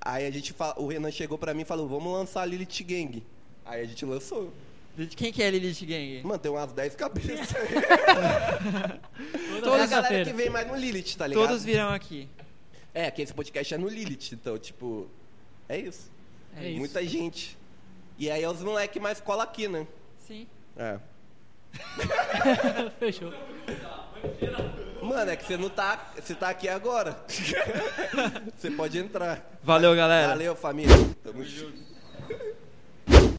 Aí 0.00 0.26
a 0.26 0.30
gente, 0.30 0.54
o 0.76 0.86
Renan 0.86 1.10
chegou 1.10 1.36
pra 1.36 1.52
mim 1.52 1.62
e 1.62 1.64
falou, 1.64 1.86
vamos 1.86 2.12
lançar 2.12 2.42
a 2.42 2.46
Lilith 2.46 2.82
Gang. 2.84 3.22
Aí 3.64 3.82
a 3.82 3.84
gente 3.84 4.04
lançou. 4.04 4.52
Quem 5.16 5.32
que 5.32 5.42
é 5.42 5.50
Lilith 5.50 5.84
Gang? 5.84 6.22
Mano, 6.24 6.38
tem 6.38 6.50
umas 6.50 6.72
10 6.72 6.94
cabeças. 6.94 7.48
Toda 9.62 9.78
é 9.78 9.82
a 9.82 9.86
galera 9.86 10.24
que 10.24 10.32
vem 10.32 10.50
mais 10.50 10.66
no 10.66 10.74
Lilith, 10.74 11.16
tá 11.16 11.26
ligado? 11.26 11.46
Todos 11.46 11.64
virão 11.64 11.92
aqui. 11.92 12.28
É, 12.92 13.10
que 13.10 13.22
esse 13.22 13.32
podcast 13.32 13.72
é 13.72 13.78
no 13.78 13.88
Lilith, 13.88 14.32
então, 14.32 14.58
tipo, 14.58 15.08
é 15.68 15.78
isso. 15.78 16.10
É 16.56 16.68
isso. 16.68 16.78
Muita 16.78 17.06
gente. 17.06 17.56
E 18.18 18.30
aí 18.30 18.42
é 18.42 18.48
os 18.48 18.62
moleques 18.62 19.00
mais 19.00 19.20
cola 19.20 19.44
aqui, 19.44 19.68
né? 19.68 19.86
Sim. 20.26 20.46
É. 20.76 20.98
Fechou. 22.98 23.32
Mano, 25.10 25.28
é 25.28 25.34
que 25.34 25.44
você 25.44 25.56
não 25.56 25.68
tá. 25.68 26.12
Você 26.14 26.36
tá 26.36 26.50
aqui 26.50 26.68
agora. 26.68 27.16
você 28.56 28.70
pode 28.70 28.96
entrar. 28.96 29.44
Valeu, 29.60 29.92
galera. 29.96 30.28
Valeu, 30.28 30.54
família. 30.54 30.94
Tamo 31.24 31.44
junto. 31.44 31.89